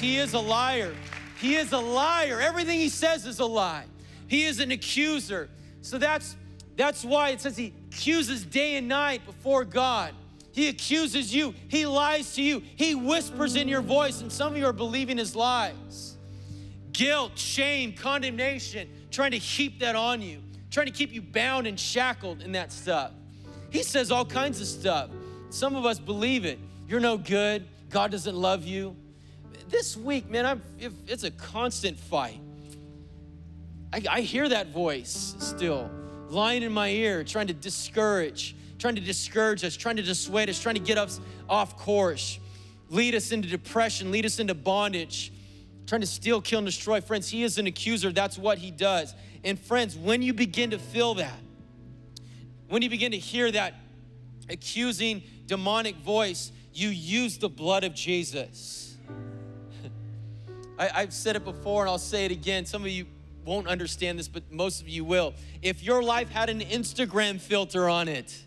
He 0.00 0.18
is 0.18 0.34
a 0.34 0.38
liar. 0.38 0.94
He 1.40 1.56
is 1.56 1.72
a 1.72 1.78
liar. 1.78 2.40
Everything 2.40 2.78
he 2.78 2.88
says 2.88 3.26
is 3.26 3.40
a 3.40 3.46
lie. 3.46 3.84
He 4.28 4.44
is 4.44 4.60
an 4.60 4.70
accuser. 4.70 5.48
So 5.82 5.98
that's 5.98 6.36
that's 6.76 7.04
why 7.04 7.30
it 7.30 7.40
says 7.40 7.56
he 7.56 7.72
accuses 7.92 8.44
day 8.44 8.76
and 8.76 8.88
night 8.88 9.24
before 9.26 9.64
God. 9.64 10.14
He 10.52 10.68
accuses 10.68 11.34
you. 11.34 11.54
He 11.68 11.86
lies 11.86 12.34
to 12.34 12.42
you. 12.42 12.62
He 12.76 12.94
whispers 12.94 13.56
in 13.56 13.68
your 13.68 13.80
voice, 13.80 14.20
and 14.20 14.30
some 14.30 14.52
of 14.52 14.58
you 14.58 14.66
are 14.66 14.72
believing 14.72 15.18
his 15.18 15.34
lies. 15.34 16.16
Guilt, 16.92 17.36
shame, 17.36 17.92
condemnation, 17.92 18.88
trying 19.10 19.32
to 19.32 19.40
keep 19.40 19.80
that 19.80 19.96
on 19.96 20.22
you, 20.22 20.40
trying 20.70 20.86
to 20.86 20.92
keep 20.92 21.12
you 21.12 21.20
bound 21.20 21.66
and 21.66 21.78
shackled 21.78 22.40
in 22.40 22.52
that 22.52 22.70
stuff. 22.72 23.10
He 23.70 23.82
says 23.82 24.12
all 24.12 24.24
kinds 24.24 24.60
of 24.60 24.68
stuff. 24.68 25.10
Some 25.50 25.74
of 25.74 25.84
us 25.84 25.98
believe 25.98 26.44
it. 26.44 26.60
You're 26.88 27.00
no 27.00 27.18
good. 27.18 27.66
God 27.90 28.12
doesn't 28.12 28.36
love 28.36 28.64
you. 28.64 28.96
This 29.68 29.96
week, 29.96 30.30
man, 30.30 30.46
I'm, 30.46 30.62
it's 31.06 31.24
a 31.24 31.30
constant 31.30 31.98
fight. 31.98 32.40
I, 33.92 34.02
I 34.10 34.20
hear 34.20 34.48
that 34.48 34.68
voice 34.68 35.34
still 35.38 35.90
lying 36.28 36.62
in 36.62 36.72
my 36.72 36.88
ear, 36.88 37.24
trying 37.24 37.46
to 37.46 37.54
discourage, 37.54 38.56
trying 38.78 38.96
to 38.96 39.00
discourage 39.00 39.64
us, 39.64 39.76
trying 39.76 39.96
to 39.96 40.02
dissuade 40.02 40.50
us, 40.50 40.60
trying 40.60 40.74
to 40.74 40.80
get 40.80 40.98
us 40.98 41.20
off 41.48 41.78
course, 41.78 42.38
lead 42.88 43.14
us 43.14 43.32
into 43.32 43.48
depression, 43.48 44.10
lead 44.10 44.26
us 44.26 44.38
into 44.38 44.54
bondage, 44.54 45.32
trying 45.86 46.00
to 46.00 46.06
steal, 46.06 46.40
kill, 46.40 46.58
and 46.58 46.66
destroy. 46.66 47.00
Friends, 47.00 47.28
he 47.28 47.42
is 47.42 47.58
an 47.58 47.66
accuser. 47.66 48.12
That's 48.12 48.38
what 48.38 48.58
he 48.58 48.70
does. 48.70 49.14
And 49.44 49.58
friends, 49.58 49.96
when 49.96 50.22
you 50.22 50.34
begin 50.34 50.70
to 50.70 50.78
feel 50.78 51.14
that, 51.14 51.38
when 52.68 52.82
you 52.82 52.90
begin 52.90 53.12
to 53.12 53.18
hear 53.18 53.50
that 53.52 53.74
accusing 54.48 55.22
demonic 55.46 55.96
voice, 55.96 56.50
you 56.72 56.88
use 56.88 57.38
the 57.38 57.48
blood 57.48 57.84
of 57.84 57.94
Jesus. 57.94 58.93
I, 60.78 61.00
have 61.00 61.12
said 61.12 61.36
it 61.36 61.44
before 61.44 61.82
and 61.82 61.90
I'll 61.90 61.98
say 61.98 62.24
it 62.24 62.32
again. 62.32 62.66
Some 62.66 62.82
of 62.82 62.88
you 62.88 63.06
won't 63.44 63.68
understand 63.68 64.18
this, 64.18 64.28
but 64.28 64.50
most 64.50 64.80
of 64.80 64.88
you 64.88 65.04
will. 65.04 65.34
If 65.62 65.82
your 65.82 66.02
life 66.02 66.30
had 66.30 66.50
an 66.50 66.60
Instagram 66.60 67.40
filter 67.40 67.88
on 67.88 68.08
it, 68.08 68.42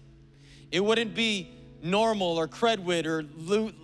it 0.71 0.83
wouldn't 0.83 1.15
be 1.15 1.49
normal 1.81 2.37
or 2.37 2.47
Credwit 2.47 3.05
or, 3.05 3.25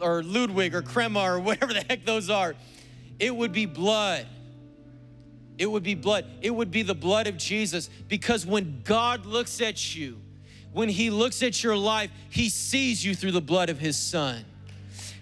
or 0.02 0.24
Ludwig 0.24 0.76
or 0.76 0.82
Crema 0.82 1.22
or 1.22 1.40
whatever 1.40 1.74
the 1.74 1.86
heck 1.88 2.06
those 2.06 2.30
are. 2.30 2.56
It 3.20 3.36
would 3.36 3.54
be 3.54 3.66
blood. 3.66 4.28
It 5.58 5.68
would 5.68 5.84
be 5.84 5.96
blood. 5.96 6.26
It 6.42 6.50
would 6.50 6.72
be 6.72 6.82
the 6.82 6.96
blood 6.96 7.28
of 7.28 7.38
Jesus 7.38 7.90
because 8.08 8.46
when 8.46 8.82
God 8.84 9.26
looks 9.26 9.62
at 9.62 9.96
you, 9.96 10.20
when 10.74 10.90
He 10.90 11.12
looks 11.12 11.44
at 11.44 11.64
your 11.64 11.78
life, 11.78 12.10
He 12.30 12.50
sees 12.50 13.06
you 13.06 13.14
through 13.14 13.32
the 13.32 13.42
blood 13.42 13.70
of 13.70 13.80
His 13.80 13.96
Son. 13.96 14.44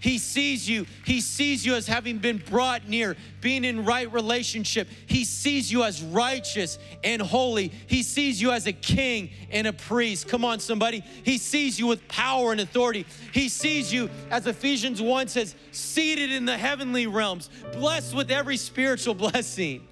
He 0.02 0.18
sees 0.18 0.68
you. 0.68 0.84
He 1.04 1.20
sees 1.20 1.64
you 1.64 1.76
as 1.76 1.86
having 1.86 2.18
been 2.18 2.38
brought 2.38 2.88
near, 2.88 3.16
being 3.40 3.64
in 3.64 3.84
right 3.84 4.12
relationship. 4.12 4.88
He 5.06 5.24
sees 5.24 5.70
you 5.70 5.84
as 5.84 6.02
righteous 6.02 6.76
and 7.04 7.22
holy. 7.22 7.70
He 7.86 8.02
sees 8.02 8.42
you 8.42 8.50
as 8.50 8.66
a 8.66 8.72
king 8.72 9.30
and 9.52 9.64
a 9.68 9.72
priest. 9.72 10.26
Come 10.26 10.44
on, 10.44 10.58
somebody. 10.58 11.04
He 11.22 11.38
sees 11.38 11.78
you 11.78 11.86
with 11.86 12.08
power 12.08 12.50
and 12.50 12.60
authority. 12.60 13.06
He 13.30 13.48
sees 13.48 13.92
you, 13.92 14.10
as 14.28 14.44
Ephesians 14.44 15.00
1 15.00 15.28
says, 15.28 15.54
seated 15.70 16.32
in 16.32 16.46
the 16.46 16.58
heavenly 16.58 17.06
realms, 17.06 17.48
blessed 17.72 18.12
with 18.12 18.32
every 18.32 18.56
spiritual 18.56 19.14
blessing. 19.30 19.86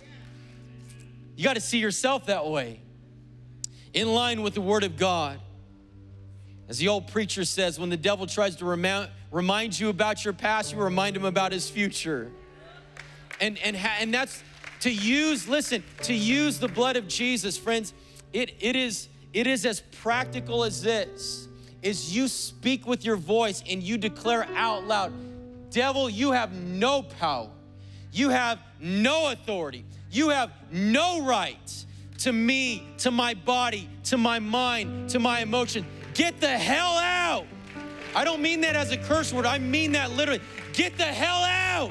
You 1.36 1.44
got 1.44 1.54
to 1.54 1.60
see 1.60 1.78
yourself 1.78 2.26
that 2.26 2.48
way, 2.48 2.80
in 3.94 4.12
line 4.12 4.42
with 4.42 4.54
the 4.54 4.60
Word 4.60 4.82
of 4.82 4.96
God. 4.96 5.38
As 6.68 6.78
the 6.78 6.88
old 6.88 7.06
preacher 7.06 7.44
says, 7.44 7.78
when 7.78 7.90
the 7.90 7.96
devil 7.96 8.26
tries 8.26 8.56
to 8.56 8.64
remind, 8.64 9.10
remind 9.30 9.78
you 9.78 9.88
about 9.88 10.24
your 10.24 10.34
past, 10.34 10.72
you 10.72 10.78
remind 10.78 11.16
him 11.16 11.24
about 11.24 11.52
his 11.52 11.68
future. 11.70 12.30
And, 13.40 13.58
and, 13.58 13.76
and 13.76 14.12
that's 14.12 14.42
to 14.80 14.90
use, 14.90 15.48
listen, 15.48 15.82
to 16.02 16.14
use 16.14 16.58
the 16.58 16.68
blood 16.68 16.96
of 16.96 17.08
Jesus, 17.08 17.56
friends, 17.56 17.92
it, 18.32 18.54
it, 18.60 18.76
is, 18.76 19.08
it 19.32 19.46
is 19.46 19.64
as 19.66 19.80
practical 19.80 20.64
as 20.64 20.82
this 20.82 21.48
is 21.82 22.14
you 22.14 22.28
speak 22.28 22.86
with 22.86 23.04
your 23.04 23.16
voice 23.16 23.62
and 23.68 23.82
you 23.82 23.96
declare 23.96 24.46
out 24.54 24.86
loud, 24.86 25.12
devil, 25.70 26.10
you 26.10 26.32
have 26.32 26.52
no 26.52 27.02
power. 27.02 27.48
You 28.12 28.30
have 28.30 28.58
no 28.80 29.30
authority. 29.30 29.84
You 30.10 30.30
have 30.30 30.50
no 30.70 31.24
right 31.24 31.84
to 32.18 32.32
me, 32.32 32.86
to 32.98 33.10
my 33.10 33.34
body, 33.34 33.88
to 34.04 34.18
my 34.18 34.38
mind, 34.38 35.10
to 35.10 35.18
my 35.18 35.40
emotion. 35.40 35.86
Get 36.12 36.40
the 36.40 36.48
hell 36.48 36.98
out. 36.98 37.46
I 38.14 38.24
don't 38.24 38.42
mean 38.42 38.62
that 38.62 38.76
as 38.76 38.90
a 38.90 38.96
curse 38.96 39.32
word, 39.32 39.46
I 39.46 39.58
mean 39.58 39.92
that 39.92 40.10
literally. 40.10 40.40
Get 40.72 40.96
the 40.96 41.04
hell 41.04 41.44
out. 41.44 41.90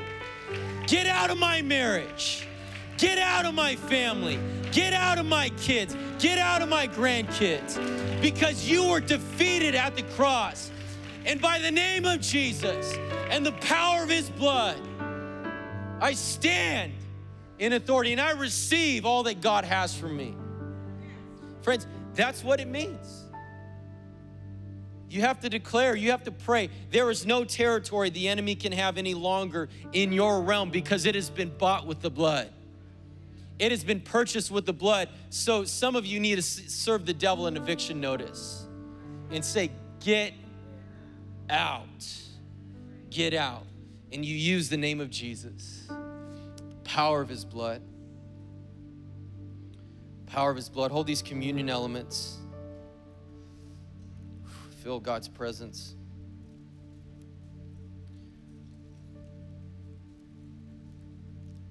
Get 0.87 1.07
out 1.07 1.29
of 1.29 1.37
my 1.37 1.61
marriage. 1.61 2.47
Get 2.97 3.17
out 3.17 3.45
of 3.45 3.53
my 3.53 3.75
family. 3.75 4.39
Get 4.71 4.93
out 4.93 5.17
of 5.19 5.25
my 5.25 5.49
kids. 5.61 5.95
Get 6.19 6.37
out 6.37 6.61
of 6.61 6.69
my 6.69 6.87
grandkids. 6.87 8.21
Because 8.21 8.69
you 8.69 8.89
were 8.89 8.99
defeated 8.99 9.75
at 9.75 9.95
the 9.95 10.03
cross. 10.03 10.71
And 11.25 11.41
by 11.41 11.59
the 11.59 11.71
name 11.71 12.05
of 12.05 12.21
Jesus 12.21 12.93
and 13.29 13.45
the 13.45 13.51
power 13.53 14.03
of 14.03 14.09
his 14.09 14.29
blood, 14.29 14.77
I 16.01 16.13
stand 16.13 16.93
in 17.59 17.73
authority 17.73 18.11
and 18.11 18.21
I 18.21 18.31
receive 18.31 19.05
all 19.05 19.23
that 19.23 19.41
God 19.41 19.65
has 19.65 19.95
for 19.95 20.07
me. 20.07 20.35
Friends, 21.61 21.85
that's 22.15 22.43
what 22.43 22.59
it 22.59 22.67
means. 22.67 23.18
You 25.09 25.21
have 25.21 25.39
to 25.39 25.49
declare, 25.49 25.95
you 25.95 26.11
have 26.11 26.23
to 26.25 26.31
pray. 26.31 26.69
There 26.91 27.09
is 27.09 27.25
no 27.25 27.43
territory 27.43 28.11
the 28.11 28.27
enemy 28.27 28.53
can 28.53 28.71
have 28.71 28.97
any 28.97 29.15
longer 29.15 29.67
in 29.91 30.13
your 30.13 30.41
realm 30.41 30.69
because 30.69 31.05
it 31.05 31.15
has 31.15 31.31
been 31.31 31.49
bought 31.49 31.87
with 31.87 32.01
the 32.01 32.11
blood. 32.11 32.51
It 33.57 33.71
has 33.71 33.83
been 33.83 34.01
purchased 34.01 34.51
with 34.51 34.65
the 34.65 34.73
blood. 34.73 35.09
So 35.31 35.65
some 35.65 35.95
of 35.95 36.05
you 36.05 36.19
need 36.19 36.35
to 36.35 36.41
serve 36.41 37.05
the 37.05 37.13
devil 37.13 37.47
an 37.47 37.57
eviction 37.57 37.99
notice 37.99 38.67
and 39.31 39.43
say, 39.43 39.71
Get 39.99 40.33
out. 41.49 42.07
Get 43.09 43.33
out. 43.33 43.65
And 44.11 44.23
you 44.23 44.35
use 44.35 44.69
the 44.69 44.77
name 44.77 45.01
of 45.01 45.09
Jesus, 45.09 45.89
power 46.83 47.21
of 47.21 47.29
his 47.29 47.43
blood. 47.43 47.81
Power 50.27 50.51
of 50.51 50.55
his 50.55 50.69
blood. 50.69 50.91
Hold 50.91 51.07
these 51.07 51.21
communion 51.21 51.69
elements 51.69 52.38
feel 54.83 54.99
God's 54.99 55.27
presence. 55.27 55.95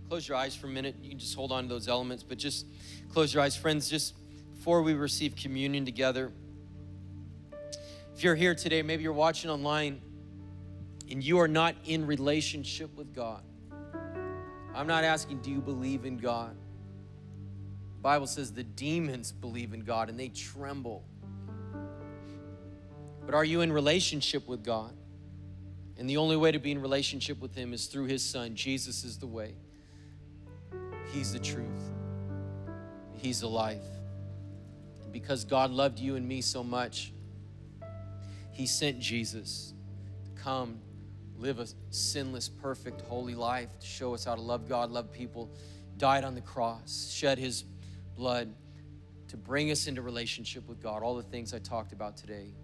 Close 0.08 0.26
your 0.26 0.36
eyes 0.36 0.54
for 0.54 0.66
a 0.66 0.70
minute. 0.70 0.96
You 1.02 1.10
can 1.10 1.18
just 1.18 1.34
hold 1.34 1.52
on 1.52 1.64
to 1.64 1.68
those 1.68 1.88
elements, 1.88 2.22
but 2.22 2.38
just 2.38 2.66
close 3.12 3.32
your 3.32 3.42
eyes. 3.42 3.56
Friends, 3.56 3.90
just 3.90 4.14
before 4.56 4.82
we 4.82 4.94
receive 4.94 5.36
communion 5.36 5.84
together, 5.84 6.32
if 8.14 8.24
you're 8.24 8.34
here 8.34 8.54
today, 8.54 8.82
maybe 8.82 9.02
you're 9.02 9.12
watching 9.12 9.50
online 9.50 10.00
and 11.10 11.22
you 11.22 11.38
are 11.38 11.48
not 11.48 11.74
in 11.84 12.06
relationship 12.06 12.94
with 12.96 13.14
God. 13.14 13.42
I'm 14.74 14.86
not 14.86 15.04
asking, 15.04 15.40
do 15.40 15.50
you 15.50 15.60
believe 15.60 16.04
in 16.04 16.18
God? 16.18 16.56
The 17.96 18.02
Bible 18.02 18.26
says 18.26 18.52
the 18.52 18.64
demons 18.64 19.32
believe 19.32 19.74
in 19.74 19.80
God 19.80 20.08
and 20.08 20.18
they 20.18 20.28
tremble. 20.28 21.04
But 23.28 23.34
are 23.34 23.44
you 23.44 23.60
in 23.60 23.70
relationship 23.70 24.48
with 24.48 24.64
God? 24.64 24.90
And 25.98 26.08
the 26.08 26.16
only 26.16 26.38
way 26.38 26.50
to 26.50 26.58
be 26.58 26.72
in 26.72 26.80
relationship 26.80 27.38
with 27.42 27.54
Him 27.54 27.74
is 27.74 27.84
through 27.84 28.06
His 28.06 28.24
Son. 28.24 28.54
Jesus 28.54 29.04
is 29.04 29.18
the 29.18 29.26
way, 29.26 29.54
He's 31.12 31.34
the 31.34 31.38
truth, 31.38 31.90
He's 33.18 33.40
the 33.40 33.48
life. 33.48 33.84
And 35.04 35.12
because 35.12 35.44
God 35.44 35.70
loved 35.70 35.98
you 35.98 36.16
and 36.16 36.26
me 36.26 36.40
so 36.40 36.64
much, 36.64 37.12
He 38.50 38.66
sent 38.66 38.98
Jesus 38.98 39.74
to 40.24 40.42
come 40.42 40.78
live 41.36 41.58
a 41.58 41.66
sinless, 41.90 42.48
perfect, 42.48 43.02
holy 43.02 43.34
life 43.34 43.78
to 43.78 43.86
show 43.86 44.14
us 44.14 44.24
how 44.24 44.36
to 44.36 44.40
love 44.40 44.66
God, 44.70 44.90
love 44.90 45.12
people, 45.12 45.50
died 45.98 46.24
on 46.24 46.34
the 46.34 46.40
cross, 46.40 47.10
shed 47.12 47.36
His 47.36 47.64
blood 48.16 48.54
to 49.26 49.36
bring 49.36 49.70
us 49.70 49.86
into 49.86 50.00
relationship 50.00 50.66
with 50.66 50.82
God, 50.82 51.02
all 51.02 51.14
the 51.14 51.22
things 51.22 51.52
I 51.52 51.58
talked 51.58 51.92
about 51.92 52.16
today 52.16 52.54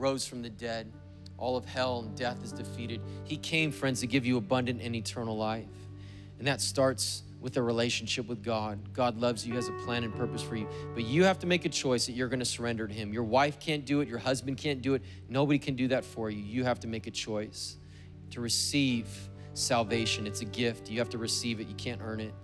rose 0.00 0.26
from 0.26 0.42
the 0.42 0.50
dead. 0.50 0.92
All 1.38 1.56
of 1.56 1.64
hell 1.64 2.00
and 2.00 2.16
death 2.16 2.42
is 2.42 2.52
defeated. 2.52 3.00
He 3.24 3.36
came, 3.36 3.70
friends, 3.70 4.00
to 4.00 4.06
give 4.06 4.26
you 4.26 4.36
abundant 4.36 4.80
and 4.82 4.96
eternal 4.96 5.36
life. 5.36 5.66
And 6.38 6.46
that 6.46 6.60
starts 6.60 7.22
with 7.40 7.56
a 7.56 7.62
relationship 7.62 8.26
with 8.26 8.42
God. 8.42 8.92
God 8.92 9.18
loves 9.18 9.46
you, 9.46 9.54
has 9.54 9.68
a 9.68 9.72
plan 9.84 10.04
and 10.04 10.14
purpose 10.14 10.42
for 10.42 10.56
you. 10.56 10.68
But 10.94 11.04
you 11.04 11.24
have 11.24 11.38
to 11.40 11.46
make 11.46 11.64
a 11.64 11.68
choice 11.68 12.06
that 12.06 12.12
you're 12.12 12.28
going 12.28 12.40
to 12.40 12.44
surrender 12.44 12.86
to 12.86 12.92
Him. 12.92 13.12
Your 13.12 13.24
wife 13.24 13.58
can't 13.58 13.84
do 13.84 14.00
it, 14.00 14.08
your 14.08 14.18
husband 14.18 14.58
can't 14.58 14.82
do 14.82 14.94
it, 14.94 15.02
nobody 15.28 15.58
can 15.58 15.76
do 15.76 15.88
that 15.88 16.04
for 16.04 16.28
you. 16.30 16.42
You 16.42 16.64
have 16.64 16.80
to 16.80 16.86
make 16.86 17.06
a 17.06 17.10
choice 17.10 17.76
to 18.30 18.40
receive 18.40 19.06
salvation. 19.54 20.26
It's 20.26 20.42
a 20.42 20.46
gift. 20.46 20.90
You 20.90 20.98
have 20.98 21.10
to 21.10 21.18
receive 21.18 21.60
it, 21.60 21.68
you 21.68 21.74
can't 21.74 22.00
earn 22.02 22.20
it. 22.20 22.34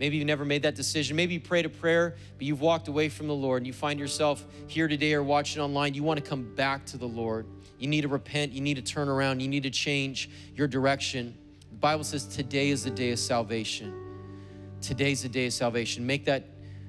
Maybe 0.00 0.16
you've 0.16 0.26
never 0.26 0.46
made 0.46 0.62
that 0.62 0.74
decision. 0.74 1.14
Maybe 1.14 1.34
you 1.34 1.40
prayed 1.40 1.66
a 1.66 1.68
prayer, 1.68 2.16
but 2.38 2.46
you've 2.46 2.62
walked 2.62 2.88
away 2.88 3.10
from 3.10 3.28
the 3.28 3.34
Lord 3.34 3.60
and 3.60 3.66
you 3.66 3.74
find 3.74 4.00
yourself 4.00 4.42
here 4.66 4.88
today 4.88 5.12
or 5.12 5.22
watching 5.22 5.60
online. 5.60 5.92
You 5.92 6.02
want 6.02 6.18
to 6.24 6.28
come 6.28 6.54
back 6.54 6.86
to 6.86 6.96
the 6.96 7.06
Lord. 7.06 7.46
You 7.78 7.86
need 7.86 8.00
to 8.00 8.08
repent. 8.08 8.52
You 8.52 8.62
need 8.62 8.76
to 8.76 8.82
turn 8.82 9.10
around. 9.10 9.40
You 9.40 9.48
need 9.48 9.64
to 9.64 9.70
change 9.70 10.30
your 10.54 10.66
direction. 10.66 11.36
The 11.70 11.76
Bible 11.76 12.04
says 12.04 12.26
today 12.26 12.70
is 12.70 12.82
the 12.82 12.90
day 12.90 13.10
of 13.12 13.18
salvation. 13.18 13.94
today's 14.80 15.20
the 15.20 15.28
day 15.28 15.44
of 15.44 15.52
salvation. 15.52 16.06
Make 16.06 16.24
that 16.24 16.46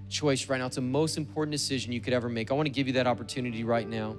choice 0.07 0.47
right 0.47 0.57
now. 0.57 0.67
It's 0.67 0.77
the 0.77 0.81
most 0.81 1.17
important 1.17 1.51
decision 1.51 1.91
you 1.91 1.99
could 1.99 2.13
ever 2.13 2.29
make. 2.29 2.49
I 2.49 2.53
want 2.53 2.67
to 2.67 2.71
give 2.71 2.87
you 2.87 2.93
that 2.93 3.07
opportunity 3.07 3.65
right 3.65 3.87
now. 3.87 4.15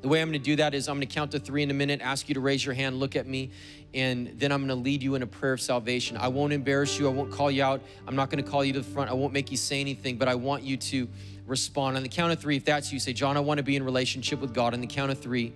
The 0.00 0.08
way 0.08 0.22
I'm 0.22 0.28
going 0.30 0.40
to 0.40 0.44
do 0.44 0.56
that 0.56 0.74
is 0.74 0.88
I'm 0.88 0.96
going 0.96 1.06
to 1.06 1.14
count 1.14 1.32
to 1.32 1.38
three 1.38 1.62
in 1.62 1.70
a 1.70 1.74
minute, 1.74 2.00
ask 2.00 2.28
you 2.28 2.34
to 2.34 2.40
raise 2.40 2.64
your 2.64 2.74
hand, 2.74 2.98
look 2.98 3.16
at 3.16 3.26
me, 3.26 3.50
and 3.92 4.38
then 4.38 4.50
I'm 4.50 4.60
going 4.60 4.68
to 4.68 4.82
lead 4.82 5.02
you 5.02 5.14
in 5.14 5.22
a 5.22 5.26
prayer 5.26 5.52
of 5.52 5.60
salvation. 5.60 6.16
I 6.16 6.28
won't 6.28 6.54
embarrass 6.54 6.98
you. 6.98 7.06
I 7.06 7.10
won't 7.10 7.30
call 7.30 7.50
you 7.50 7.62
out. 7.62 7.82
I'm 8.06 8.16
not 8.16 8.30
going 8.30 8.42
to 8.42 8.50
call 8.50 8.64
you 8.64 8.72
to 8.72 8.80
the 8.80 8.86
front. 8.86 9.10
I 9.10 9.12
won't 9.12 9.34
make 9.34 9.50
you 9.50 9.58
say 9.58 9.80
anything, 9.80 10.16
but 10.16 10.26
I 10.26 10.36
want 10.36 10.62
you 10.62 10.78
to 10.78 11.06
respond. 11.46 11.98
On 11.98 12.02
the 12.02 12.08
count 12.08 12.32
of 12.32 12.40
three, 12.40 12.56
if 12.56 12.64
that's 12.64 12.92
you, 12.92 12.98
say, 12.98 13.12
John, 13.12 13.36
I 13.36 13.40
want 13.40 13.58
to 13.58 13.64
be 13.64 13.76
in 13.76 13.82
relationship 13.82 14.40
with 14.40 14.54
God. 14.54 14.72
On 14.72 14.80
the 14.80 14.86
count 14.86 15.10
of 15.10 15.18
three, 15.18 15.52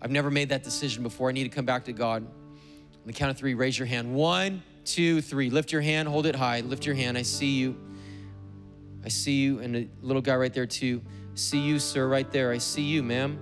I've 0.00 0.10
never 0.10 0.30
made 0.30 0.48
that 0.48 0.62
decision 0.62 1.02
before. 1.02 1.28
I 1.28 1.32
need 1.32 1.44
to 1.44 1.50
come 1.50 1.66
back 1.66 1.84
to 1.86 1.92
God. 1.92 2.22
On 2.22 3.06
the 3.06 3.12
count 3.12 3.30
of 3.30 3.36
three, 3.36 3.52
raise 3.54 3.78
your 3.78 3.86
hand. 3.86 4.14
One, 4.14 4.62
two, 4.84 5.20
three. 5.20 5.50
Lift 5.50 5.72
your 5.72 5.82
hand, 5.82 6.08
hold 6.08 6.24
it 6.24 6.36
high. 6.36 6.60
Lift 6.60 6.86
your 6.86 6.94
hand. 6.94 7.18
I 7.18 7.22
see 7.22 7.54
you. 7.58 7.76
I 9.04 9.08
see 9.08 9.42
you, 9.42 9.60
and 9.60 9.76
a 9.76 9.88
little 10.00 10.22
guy 10.22 10.36
right 10.36 10.52
there, 10.52 10.66
too. 10.66 11.02
See 11.36 11.60
you, 11.60 11.78
sir, 11.78 12.08
right 12.08 12.30
there. 12.32 12.50
I 12.50 12.56
see 12.56 12.80
you, 12.80 13.02
ma'am. 13.02 13.38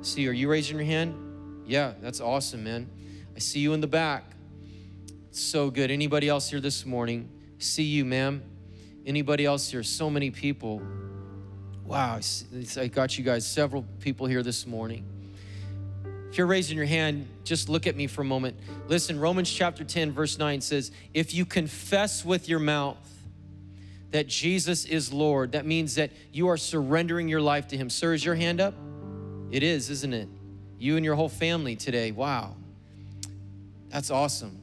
See, 0.00 0.28
are 0.28 0.32
you 0.32 0.48
raising 0.48 0.76
your 0.76 0.86
hand? 0.86 1.64
Yeah, 1.66 1.94
that's 2.00 2.20
awesome, 2.20 2.62
man. 2.62 2.88
I 3.34 3.40
see 3.40 3.58
you 3.58 3.72
in 3.72 3.80
the 3.80 3.88
back. 3.88 4.30
So 5.32 5.68
good. 5.68 5.90
Anybody 5.90 6.28
else 6.28 6.48
here 6.48 6.60
this 6.60 6.86
morning? 6.86 7.28
See 7.58 7.82
you, 7.82 8.04
ma'am. 8.04 8.44
Anybody 9.04 9.44
else 9.44 9.68
here? 9.68 9.82
So 9.82 10.08
many 10.08 10.30
people. 10.30 10.82
Wow, 11.84 12.20
I 12.76 12.86
got 12.86 13.18
you 13.18 13.24
guys, 13.24 13.44
several 13.44 13.84
people 13.98 14.28
here 14.28 14.44
this 14.44 14.64
morning. 14.64 15.04
If 16.30 16.38
you're 16.38 16.46
raising 16.46 16.76
your 16.76 16.86
hand, 16.86 17.26
just 17.42 17.68
look 17.68 17.88
at 17.88 17.96
me 17.96 18.06
for 18.06 18.22
a 18.22 18.24
moment. 18.24 18.56
Listen, 18.86 19.18
Romans 19.18 19.52
chapter 19.52 19.82
10, 19.82 20.12
verse 20.12 20.38
9 20.38 20.60
says, 20.60 20.92
If 21.12 21.34
you 21.34 21.44
confess 21.44 22.24
with 22.24 22.48
your 22.48 22.60
mouth 22.60 23.11
that 24.12 24.28
Jesus 24.28 24.84
is 24.84 25.12
Lord, 25.12 25.52
that 25.52 25.66
means 25.66 25.96
that 25.96 26.10
you 26.32 26.48
are 26.48 26.56
surrendering 26.56 27.28
your 27.28 27.40
life 27.40 27.68
to 27.68 27.76
Him. 27.76 27.90
Sir, 27.90 28.14
is 28.14 28.24
your 28.24 28.34
hand 28.34 28.60
up? 28.60 28.74
It 29.50 29.62
is, 29.62 29.90
isn't 29.90 30.14
it? 30.14 30.28
You 30.78 30.96
and 30.96 31.04
your 31.04 31.14
whole 31.14 31.28
family 31.28 31.76
today. 31.76 32.12
Wow. 32.12 32.56
That's 33.90 34.10
awesome. 34.10 34.58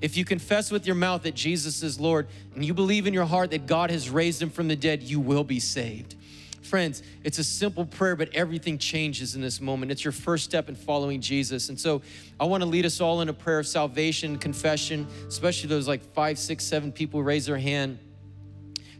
If 0.00 0.16
you 0.16 0.24
confess 0.24 0.70
with 0.70 0.86
your 0.86 0.96
mouth 0.96 1.22
that 1.22 1.34
Jesus 1.34 1.82
is 1.82 1.98
Lord 1.98 2.26
and 2.54 2.64
you 2.64 2.74
believe 2.74 3.06
in 3.06 3.14
your 3.14 3.24
heart 3.24 3.50
that 3.52 3.66
God 3.66 3.90
has 3.90 4.10
raised 4.10 4.42
him 4.42 4.50
from 4.50 4.68
the 4.68 4.76
dead, 4.76 5.02
you 5.02 5.18
will 5.18 5.44
be 5.44 5.60
saved. 5.60 6.16
Friends, 6.62 7.02
it's 7.22 7.38
a 7.38 7.44
simple 7.44 7.86
prayer, 7.86 8.16
but 8.16 8.34
everything 8.34 8.78
changes 8.78 9.34
in 9.34 9.40
this 9.40 9.60
moment. 9.60 9.92
It's 9.92 10.04
your 10.04 10.12
first 10.12 10.44
step 10.44 10.68
in 10.68 10.74
following 10.74 11.20
Jesus. 11.20 11.68
And 11.68 11.78
so 11.78 12.02
I 12.38 12.44
want 12.44 12.62
to 12.62 12.68
lead 12.68 12.84
us 12.84 13.00
all 13.00 13.20
in 13.20 13.28
a 13.28 13.32
prayer 13.32 13.58
of 13.58 13.66
salvation, 13.66 14.38
confession, 14.38 15.06
especially 15.28 15.68
those 15.68 15.88
like 15.88 16.02
five, 16.14 16.38
six, 16.38 16.64
seven 16.64 16.90
people 16.90 17.22
raise 17.22 17.46
their 17.46 17.58
hand. 17.58 17.98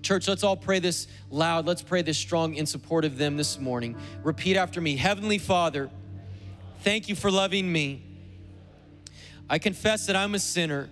Church, 0.05 0.29
let's 0.29 0.45
all 0.45 0.57
pray 0.57 0.81
this 0.81 1.09
loud. 1.31 1.67
Let's 1.67 1.81
pray 1.81 2.03
this 2.03 2.19
strong 2.19 2.55
in 2.55 2.67
support 2.67 3.07
of 3.07 3.17
them 3.17 3.39
this 3.39 3.59
morning. 3.59 3.97
Repeat 4.23 4.57
after 4.57 4.81
me 4.81 4.97
Heavenly 4.97 5.39
Father, 5.39 5.89
thank 6.81 7.09
you 7.09 7.15
for 7.15 7.31
loving 7.31 7.73
me. 7.73 8.03
I 9.49 9.59
confess 9.59 10.07
that 10.07 10.15
I'm 10.15 10.35
a 10.35 10.39
sinner. 10.39 10.91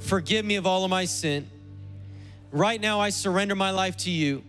Forgive 0.00 0.44
me 0.44 0.56
of 0.56 0.66
all 0.66 0.84
of 0.84 0.90
my 0.90 1.04
sin. 1.04 1.48
Right 2.50 2.80
now, 2.80 3.00
I 3.00 3.10
surrender 3.10 3.54
my 3.54 3.70
life 3.70 3.96
to 3.98 4.10
you. 4.10 4.42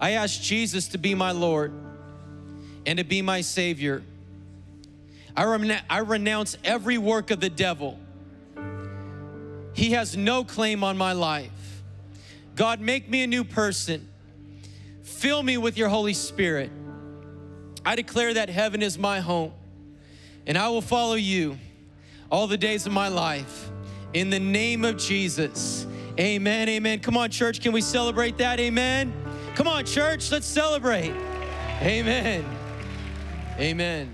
I 0.00 0.10
ask 0.10 0.40
Jesus 0.40 0.88
to 0.88 0.98
be 0.98 1.14
my 1.14 1.30
Lord 1.30 1.72
and 2.86 2.98
to 2.98 3.04
be 3.04 3.22
my 3.22 3.40
Savior. 3.40 4.02
I, 5.36 5.80
I 5.88 5.98
renounce 5.98 6.58
every 6.64 6.98
work 6.98 7.30
of 7.30 7.38
the 7.40 7.50
devil. 7.50 8.00
He 9.74 9.92
has 9.92 10.16
no 10.16 10.42
claim 10.42 10.82
on 10.82 10.98
my 10.98 11.12
life. 11.12 11.50
God, 12.54 12.80
make 12.80 13.08
me 13.08 13.22
a 13.22 13.26
new 13.26 13.44
person. 13.44 14.08
Fill 15.02 15.42
me 15.42 15.56
with 15.56 15.76
your 15.76 15.88
Holy 15.88 16.14
Spirit. 16.14 16.70
I 17.84 17.96
declare 17.96 18.34
that 18.34 18.48
heaven 18.48 18.82
is 18.82 18.98
my 18.98 19.20
home, 19.20 19.52
and 20.46 20.56
I 20.56 20.68
will 20.68 20.82
follow 20.82 21.14
you 21.14 21.58
all 22.30 22.46
the 22.46 22.58
days 22.58 22.86
of 22.86 22.92
my 22.92 23.08
life. 23.08 23.70
In 24.14 24.30
the 24.30 24.38
name 24.38 24.84
of 24.84 24.98
Jesus. 24.98 25.86
Amen. 26.20 26.68
Amen. 26.68 27.00
Come 27.00 27.16
on, 27.16 27.30
church. 27.30 27.60
Can 27.60 27.72
we 27.72 27.80
celebrate 27.80 28.36
that? 28.38 28.60
Amen. 28.60 29.12
Come 29.54 29.66
on, 29.66 29.84
church. 29.86 30.30
Let's 30.30 30.46
celebrate. 30.46 31.14
Amen. 31.80 32.44
Amen. 33.58 34.12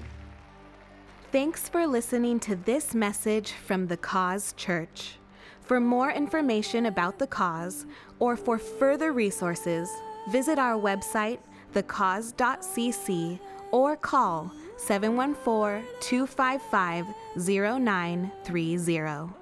Thanks 1.31 1.69
for 1.69 1.87
listening 1.87 2.41
to 2.41 2.57
this 2.57 2.95
message 2.95 3.53
from 3.53 3.89
the 3.89 3.97
Cause 3.97 4.55
Church. 4.57 5.19
For 5.61 5.81
more 5.81 6.11
information 6.11 6.87
about 6.87 7.19
the 7.19 7.27
cause 7.27 7.85
or 8.21 8.37
for 8.37 8.59
further 8.59 9.13
resources, 9.13 9.91
visit 10.31 10.59
our 10.59 10.81
website, 10.81 11.39
thecause.cc, 11.75 13.39
or 13.71 13.97
call 13.97 14.53
714 14.77 15.85
255 16.01 17.07
0930. 17.37 19.38